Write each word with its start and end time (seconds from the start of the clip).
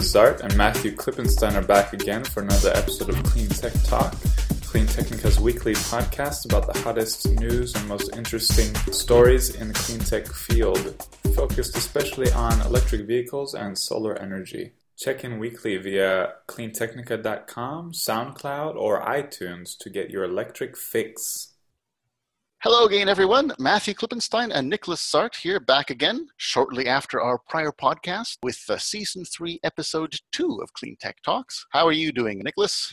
Zart 0.00 0.40
and 0.40 0.56
Matthew 0.56 0.94
Klippenstein 0.94 1.54
are 1.54 1.66
back 1.66 1.92
again 1.92 2.24
for 2.24 2.42
another 2.42 2.70
episode 2.74 3.08
of 3.10 3.22
Clean 3.24 3.48
Tech 3.48 3.72
Talk, 3.84 4.14
Clean 4.62 4.86
Technica's 4.86 5.40
weekly 5.40 5.74
podcast 5.74 6.44
about 6.44 6.72
the 6.72 6.78
hottest 6.80 7.28
news 7.40 7.74
and 7.74 7.88
most 7.88 8.16
interesting 8.16 8.74
stories 8.92 9.54
in 9.56 9.68
the 9.68 9.74
clean 9.74 9.98
tech 9.98 10.26
field, 10.26 11.06
focused 11.34 11.76
especially 11.76 12.30
on 12.32 12.60
electric 12.62 13.06
vehicles 13.06 13.54
and 13.54 13.76
solar 13.76 14.16
energy. 14.18 14.72
Check 14.96 15.24
in 15.24 15.38
weekly 15.38 15.76
via 15.76 16.34
cleantechnica.com, 16.46 17.92
SoundCloud, 17.92 18.76
or 18.76 19.04
iTunes 19.04 19.76
to 19.78 19.90
get 19.90 20.10
your 20.10 20.24
electric 20.24 20.76
fix. 20.76 21.54
Hello 22.64 22.86
again, 22.86 23.08
everyone. 23.08 23.52
Matthew 23.60 23.94
Klippenstein 23.94 24.50
and 24.52 24.68
Nicholas 24.68 25.00
Zart 25.00 25.36
here 25.36 25.60
back 25.60 25.90
again 25.90 26.26
shortly 26.38 26.88
after 26.88 27.20
our 27.20 27.38
prior 27.38 27.70
podcast 27.70 28.36
with 28.42 28.60
uh, 28.68 28.76
season 28.76 29.24
three, 29.24 29.60
episode 29.62 30.18
two 30.32 30.58
of 30.60 30.72
Clean 30.72 30.96
Tech 30.96 31.22
Talks. 31.22 31.64
How 31.70 31.86
are 31.86 31.92
you 31.92 32.10
doing, 32.10 32.40
Nicholas? 32.40 32.92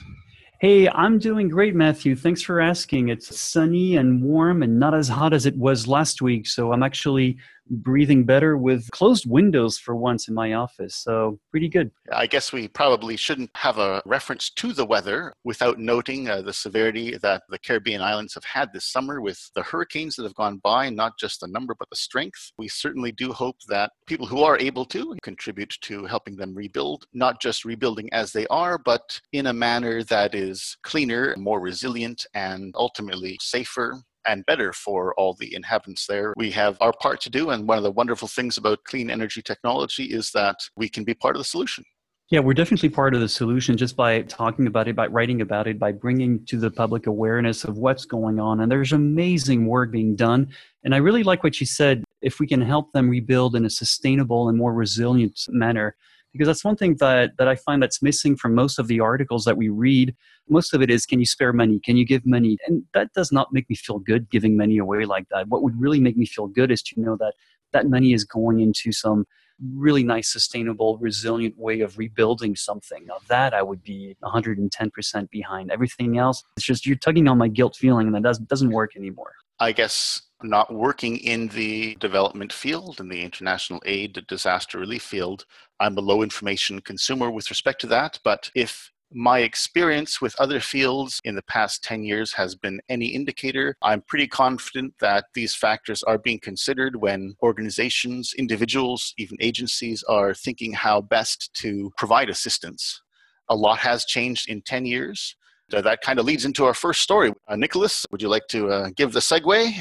Hey, 0.61 0.87
I'm 0.89 1.17
doing 1.17 1.49
great, 1.49 1.73
Matthew. 1.73 2.15
Thanks 2.15 2.43
for 2.43 2.61
asking. 2.61 3.09
It's 3.09 3.35
sunny 3.39 3.97
and 3.97 4.21
warm 4.21 4.61
and 4.61 4.79
not 4.79 4.93
as 4.93 5.07
hot 5.07 5.33
as 5.33 5.47
it 5.47 5.57
was 5.57 5.87
last 5.87 6.21
week. 6.21 6.45
So 6.45 6.71
I'm 6.71 6.83
actually 6.83 7.35
breathing 7.69 8.23
better 8.23 8.57
with 8.57 8.89
closed 8.91 9.29
windows 9.29 9.77
for 9.77 9.95
once 9.95 10.27
in 10.27 10.33
my 10.33 10.53
office. 10.53 10.95
So 10.95 11.39
pretty 11.51 11.69
good. 11.69 11.91
I 12.11 12.27
guess 12.27 12.53
we 12.53 12.67
probably 12.67 13.17
shouldn't 13.17 13.51
have 13.55 13.77
a 13.77 14.01
reference 14.05 14.49
to 14.51 14.73
the 14.73 14.85
weather 14.85 15.33
without 15.43 15.79
noting 15.79 16.29
uh, 16.29 16.41
the 16.41 16.53
severity 16.53 17.17
that 17.21 17.43
the 17.49 17.59
Caribbean 17.59 18.01
islands 18.01 18.33
have 18.33 18.43
had 18.43 18.71
this 18.73 18.85
summer 18.85 19.21
with 19.21 19.49
the 19.55 19.63
hurricanes 19.63 20.15
that 20.15 20.23
have 20.23 20.35
gone 20.35 20.57
by, 20.57 20.89
not 20.89 21.17
just 21.17 21.41
the 21.41 21.47
number, 21.47 21.75
but 21.77 21.89
the 21.89 21.95
strength. 21.95 22.51
We 22.57 22.67
certainly 22.67 23.11
do 23.11 23.31
hope 23.31 23.57
that 23.67 23.91
people 24.05 24.27
who 24.27 24.43
are 24.43 24.57
able 24.59 24.85
to 24.85 25.15
contribute 25.21 25.75
to 25.81 26.05
helping 26.05 26.35
them 26.35 26.53
rebuild, 26.53 27.05
not 27.13 27.41
just 27.41 27.65
rebuilding 27.65 28.11
as 28.13 28.31
they 28.31 28.47
are, 28.47 28.77
but 28.77 29.19
in 29.33 29.47
a 29.47 29.53
manner 29.53 30.03
that 30.03 30.35
is 30.35 30.77
cleaner, 30.83 31.35
more 31.37 31.59
resilient, 31.59 32.25
and 32.33 32.73
ultimately 32.77 33.37
safer 33.41 34.01
and 34.25 34.45
better 34.45 34.73
for 34.73 35.13
all 35.15 35.33
the 35.33 35.53
inhabitants 35.55 36.07
there. 36.07 36.33
We 36.37 36.51
have 36.51 36.77
our 36.81 36.93
part 36.93 37.21
to 37.21 37.29
do, 37.29 37.49
and 37.49 37.67
one 37.67 37.77
of 37.77 37.83
the 37.83 37.91
wonderful 37.91 38.27
things 38.27 38.57
about 38.57 38.83
clean 38.83 39.09
energy 39.09 39.41
technology 39.41 40.05
is 40.05 40.31
that 40.31 40.57
we 40.75 40.89
can 40.89 41.03
be 41.03 41.13
part 41.13 41.35
of 41.35 41.39
the 41.39 41.45
solution. 41.45 41.85
Yeah, 42.31 42.39
we're 42.39 42.53
definitely 42.55 42.89
part 42.89 43.13
of 43.13 43.21
the 43.21 43.29
solution 43.29 43.77
just 43.77 43.95
by 43.95 44.23
talking 44.23 44.65
about 44.65 44.87
it, 44.87 44.95
by 44.95 45.05
writing 45.05 45.41
about 45.41 45.67
it, 45.67 45.77
by 45.77 45.91
bringing 45.91 46.43
to 46.47 46.57
the 46.57 46.71
public 46.71 47.05
awareness 47.05 47.63
of 47.63 47.77
what's 47.77 48.05
going 48.05 48.39
on. 48.39 48.61
And 48.61 48.71
there's 48.71 48.93
amazing 48.93 49.67
work 49.67 49.91
being 49.91 50.15
done. 50.15 50.49
And 50.83 50.95
I 50.95 50.97
really 50.97 51.21
like 51.21 51.43
what 51.43 51.59
you 51.59 51.67
said. 51.67 52.03
If 52.23 52.39
we 52.39 52.47
can 52.47 52.61
help 52.61 52.91
them 52.93 53.09
rebuild 53.09 53.55
in 53.55 53.63
a 53.63 53.69
sustainable 53.69 54.49
and 54.49 54.57
more 54.57 54.73
resilient 54.73 55.39
manner, 55.49 55.95
because 56.35 56.47
that's 56.47 56.65
one 56.65 56.75
thing 56.75 56.97
that, 56.99 57.31
that 57.37 57.47
I 57.47 57.55
find 57.55 57.81
that's 57.81 58.01
missing 58.01 58.35
from 58.35 58.53
most 58.53 58.77
of 58.77 58.87
the 58.87 58.99
articles 58.99 59.45
that 59.45 59.55
we 59.55 59.69
read. 59.69 60.13
Most 60.49 60.73
of 60.73 60.81
it 60.81 60.89
is 60.89 61.05
can 61.05 61.19
you 61.19 61.25
spare 61.25 61.53
money? 61.53 61.79
Can 61.79 61.95
you 61.95 62.05
give 62.05 62.25
money? 62.25 62.57
And 62.67 62.83
that 62.93 63.13
does 63.13 63.31
not 63.31 63.53
make 63.53 63.69
me 63.69 63.75
feel 63.75 63.99
good 63.99 64.29
giving 64.29 64.57
money 64.57 64.77
away 64.77 65.05
like 65.05 65.29
that. 65.29 65.47
What 65.47 65.63
would 65.63 65.79
really 65.79 66.01
make 66.01 66.17
me 66.17 66.25
feel 66.25 66.47
good 66.47 66.71
is 66.71 66.81
to 66.83 66.99
know 66.99 67.15
that 67.21 67.35
that 67.71 67.87
money 67.87 68.11
is 68.11 68.25
going 68.25 68.59
into 68.59 68.91
some 68.91 69.25
really 69.73 70.03
nice, 70.03 70.31
sustainable, 70.31 70.97
resilient 70.97 71.57
way 71.57 71.79
of 71.79 71.97
rebuilding 71.97 72.57
something. 72.57 73.05
Now, 73.05 73.19
that 73.29 73.53
I 73.53 73.61
would 73.61 73.81
be 73.81 74.17
110% 74.21 75.29
behind. 75.29 75.71
Everything 75.71 76.17
else, 76.17 76.43
it's 76.57 76.65
just 76.65 76.85
you're 76.85 76.97
tugging 76.97 77.29
on 77.29 77.37
my 77.37 77.47
guilt 77.47 77.77
feeling, 77.77 78.07
and 78.07 78.15
that 78.15 78.23
doesn't, 78.23 78.49
doesn't 78.49 78.71
work 78.71 78.97
anymore. 78.97 79.31
I 79.59 79.71
guess 79.71 80.21
not 80.43 80.73
working 80.73 81.17
in 81.17 81.47
the 81.49 81.95
development 81.95 82.51
field 82.51 82.99
in 82.99 83.07
the 83.07 83.21
international 83.23 83.81
aid 83.85 84.23
disaster 84.27 84.77
relief 84.77 85.03
field 85.03 85.45
i'm 85.79 85.97
a 85.97 86.01
low 86.01 86.21
information 86.21 86.79
consumer 86.81 87.31
with 87.31 87.49
respect 87.49 87.79
to 87.81 87.87
that 87.87 88.19
but 88.23 88.49
if 88.55 88.91
my 89.13 89.39
experience 89.39 90.19
with 90.19 90.35
other 90.39 90.59
fields 90.59 91.21
in 91.23 91.35
the 91.35 91.43
past 91.43 91.83
10 91.83 92.03
years 92.03 92.33
has 92.33 92.55
been 92.55 92.81
any 92.89 93.07
indicator. 93.07 93.77
I'm 93.81 94.01
pretty 94.01 94.27
confident 94.27 94.93
that 94.99 95.25
these 95.33 95.55
factors 95.55 96.03
are 96.03 96.17
being 96.17 96.39
considered 96.39 96.95
when 96.97 97.35
organizations, 97.41 98.33
individuals, 98.37 99.13
even 99.17 99.37
agencies 99.39 100.03
are 100.03 100.33
thinking 100.33 100.73
how 100.73 101.01
best 101.01 101.51
to 101.61 101.91
provide 101.97 102.29
assistance. 102.29 103.01
A 103.49 103.55
lot 103.55 103.77
has 103.79 104.05
changed 104.05 104.49
in 104.49 104.61
10 104.61 104.85
years. 104.85 105.35
that 105.69 106.01
kind 106.01 106.19
of 106.19 106.25
leads 106.25 106.45
into 106.45 106.65
our 106.65 106.73
first 106.73 107.01
story. 107.01 107.33
Uh, 107.47 107.55
Nicholas, 107.55 108.05
would 108.11 108.21
you 108.21 108.29
like 108.29 108.47
to 108.49 108.69
uh, 108.69 108.89
give 108.95 109.13
the 109.13 109.19
segue? 109.19 109.73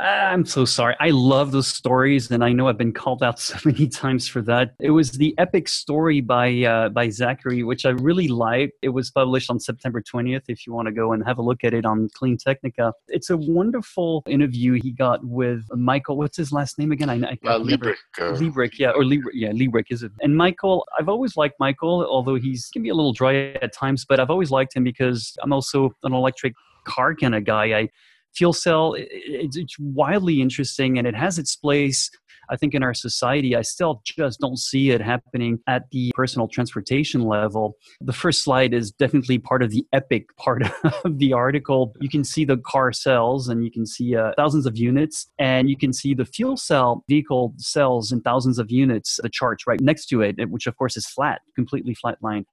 I'm 0.00 0.46
so 0.46 0.64
sorry. 0.64 0.96
I 0.98 1.10
love 1.10 1.52
those 1.52 1.66
stories, 1.66 2.30
and 2.30 2.42
I 2.42 2.52
know 2.52 2.68
I've 2.68 2.78
been 2.78 2.92
called 2.92 3.22
out 3.22 3.38
so 3.48 3.56
many 3.64 3.86
times 3.86 4.26
for 4.26 4.40
that. 4.42 4.74
It 4.80 4.90
was 4.90 5.12
the 5.12 5.34
epic 5.38 5.68
story 5.68 6.20
by 6.20 6.62
uh, 6.62 6.88
by 6.88 7.10
Zachary, 7.10 7.62
which 7.62 7.84
I 7.84 7.90
really 7.90 8.28
liked. 8.28 8.72
It 8.82 8.90
was 8.90 9.10
published 9.10 9.50
on 9.50 9.60
September 9.60 10.02
20th. 10.02 10.44
If 10.48 10.66
you 10.66 10.72
want 10.72 10.86
to 10.86 10.92
go 10.92 11.12
and 11.12 11.24
have 11.26 11.38
a 11.38 11.42
look 11.42 11.64
at 11.64 11.74
it 11.74 11.84
on 11.84 12.08
Clean 12.14 12.36
Technica, 12.38 12.94
it's 13.08 13.30
a 13.30 13.36
wonderful 13.36 14.22
interview 14.26 14.80
he 14.80 14.90
got 14.90 15.22
with 15.24 15.64
Michael. 15.72 16.16
What's 16.16 16.36
his 16.36 16.50
last 16.50 16.78
name 16.78 16.92
again? 16.92 17.10
I, 17.10 17.16
I 17.16 17.38
uh, 17.46 17.58
Liebreich. 17.58 17.96
Uh, 18.18 18.32
Liebreich, 18.32 18.78
yeah, 18.78 18.90
or 18.90 19.02
Liebreich, 19.02 19.34
yeah, 19.34 19.50
Liebreich 19.50 19.86
is 19.90 20.02
it? 20.02 20.12
And 20.22 20.36
Michael, 20.36 20.86
I've 20.98 21.08
always 21.08 21.36
liked 21.36 21.60
Michael, 21.60 22.06
although 22.08 22.36
he's 22.36 22.70
can 22.72 22.82
be 22.82 22.88
a 22.88 22.94
little 22.94 23.12
dry 23.12 23.52
at 23.60 23.74
times, 23.74 24.06
but 24.08 24.18
I've 24.18 24.30
always 24.30 24.50
liked 24.50 24.74
him 24.74 24.84
because 24.84 25.36
I'm 25.42 25.52
also 25.52 25.94
an 26.04 26.14
electric 26.14 26.54
car 26.84 27.14
kind 27.14 27.34
of 27.34 27.44
guy. 27.44 27.78
I 27.78 27.88
fuel 28.34 28.52
cell 28.52 28.94
it's, 28.96 29.76
wildly 29.78 30.40
interesting 30.40 30.98
and 30.98 31.06
it 31.06 31.14
has 31.14 31.38
its 31.38 31.56
place 31.56 32.10
I 32.50 32.56
think 32.56 32.74
in 32.74 32.82
our 32.82 32.94
society, 32.94 33.54
I 33.54 33.62
still 33.62 34.02
just 34.04 34.40
don't 34.40 34.58
see 34.58 34.90
it 34.90 35.00
happening 35.00 35.60
at 35.68 35.84
the 35.92 36.10
personal 36.14 36.48
transportation 36.48 37.22
level. 37.22 37.76
The 38.00 38.12
first 38.12 38.42
slide 38.42 38.74
is 38.74 38.90
definitely 38.90 39.38
part 39.38 39.62
of 39.62 39.70
the 39.70 39.86
epic 39.92 40.26
part 40.36 40.62
of 41.04 41.18
the 41.18 41.32
article. 41.32 41.94
You 42.00 42.08
can 42.08 42.24
see 42.24 42.44
the 42.44 42.58
car 42.58 42.92
cells 42.92 43.48
and 43.48 43.64
you 43.64 43.70
can 43.70 43.86
see 43.86 44.16
uh, 44.16 44.32
thousands 44.36 44.66
of 44.66 44.76
units, 44.76 45.30
and 45.38 45.70
you 45.70 45.76
can 45.76 45.92
see 45.92 46.12
the 46.12 46.24
fuel 46.24 46.56
cell 46.56 47.04
vehicle 47.08 47.54
cells 47.56 48.10
in 48.10 48.20
thousands 48.20 48.58
of 48.58 48.70
units, 48.70 49.20
the 49.22 49.28
charts 49.28 49.66
right 49.66 49.80
next 49.80 50.06
to 50.06 50.20
it, 50.22 50.36
which 50.50 50.66
of 50.66 50.76
course 50.76 50.96
is 50.96 51.06
flat, 51.06 51.40
completely 51.54 51.94
flat 51.94 52.18
line 52.20 52.44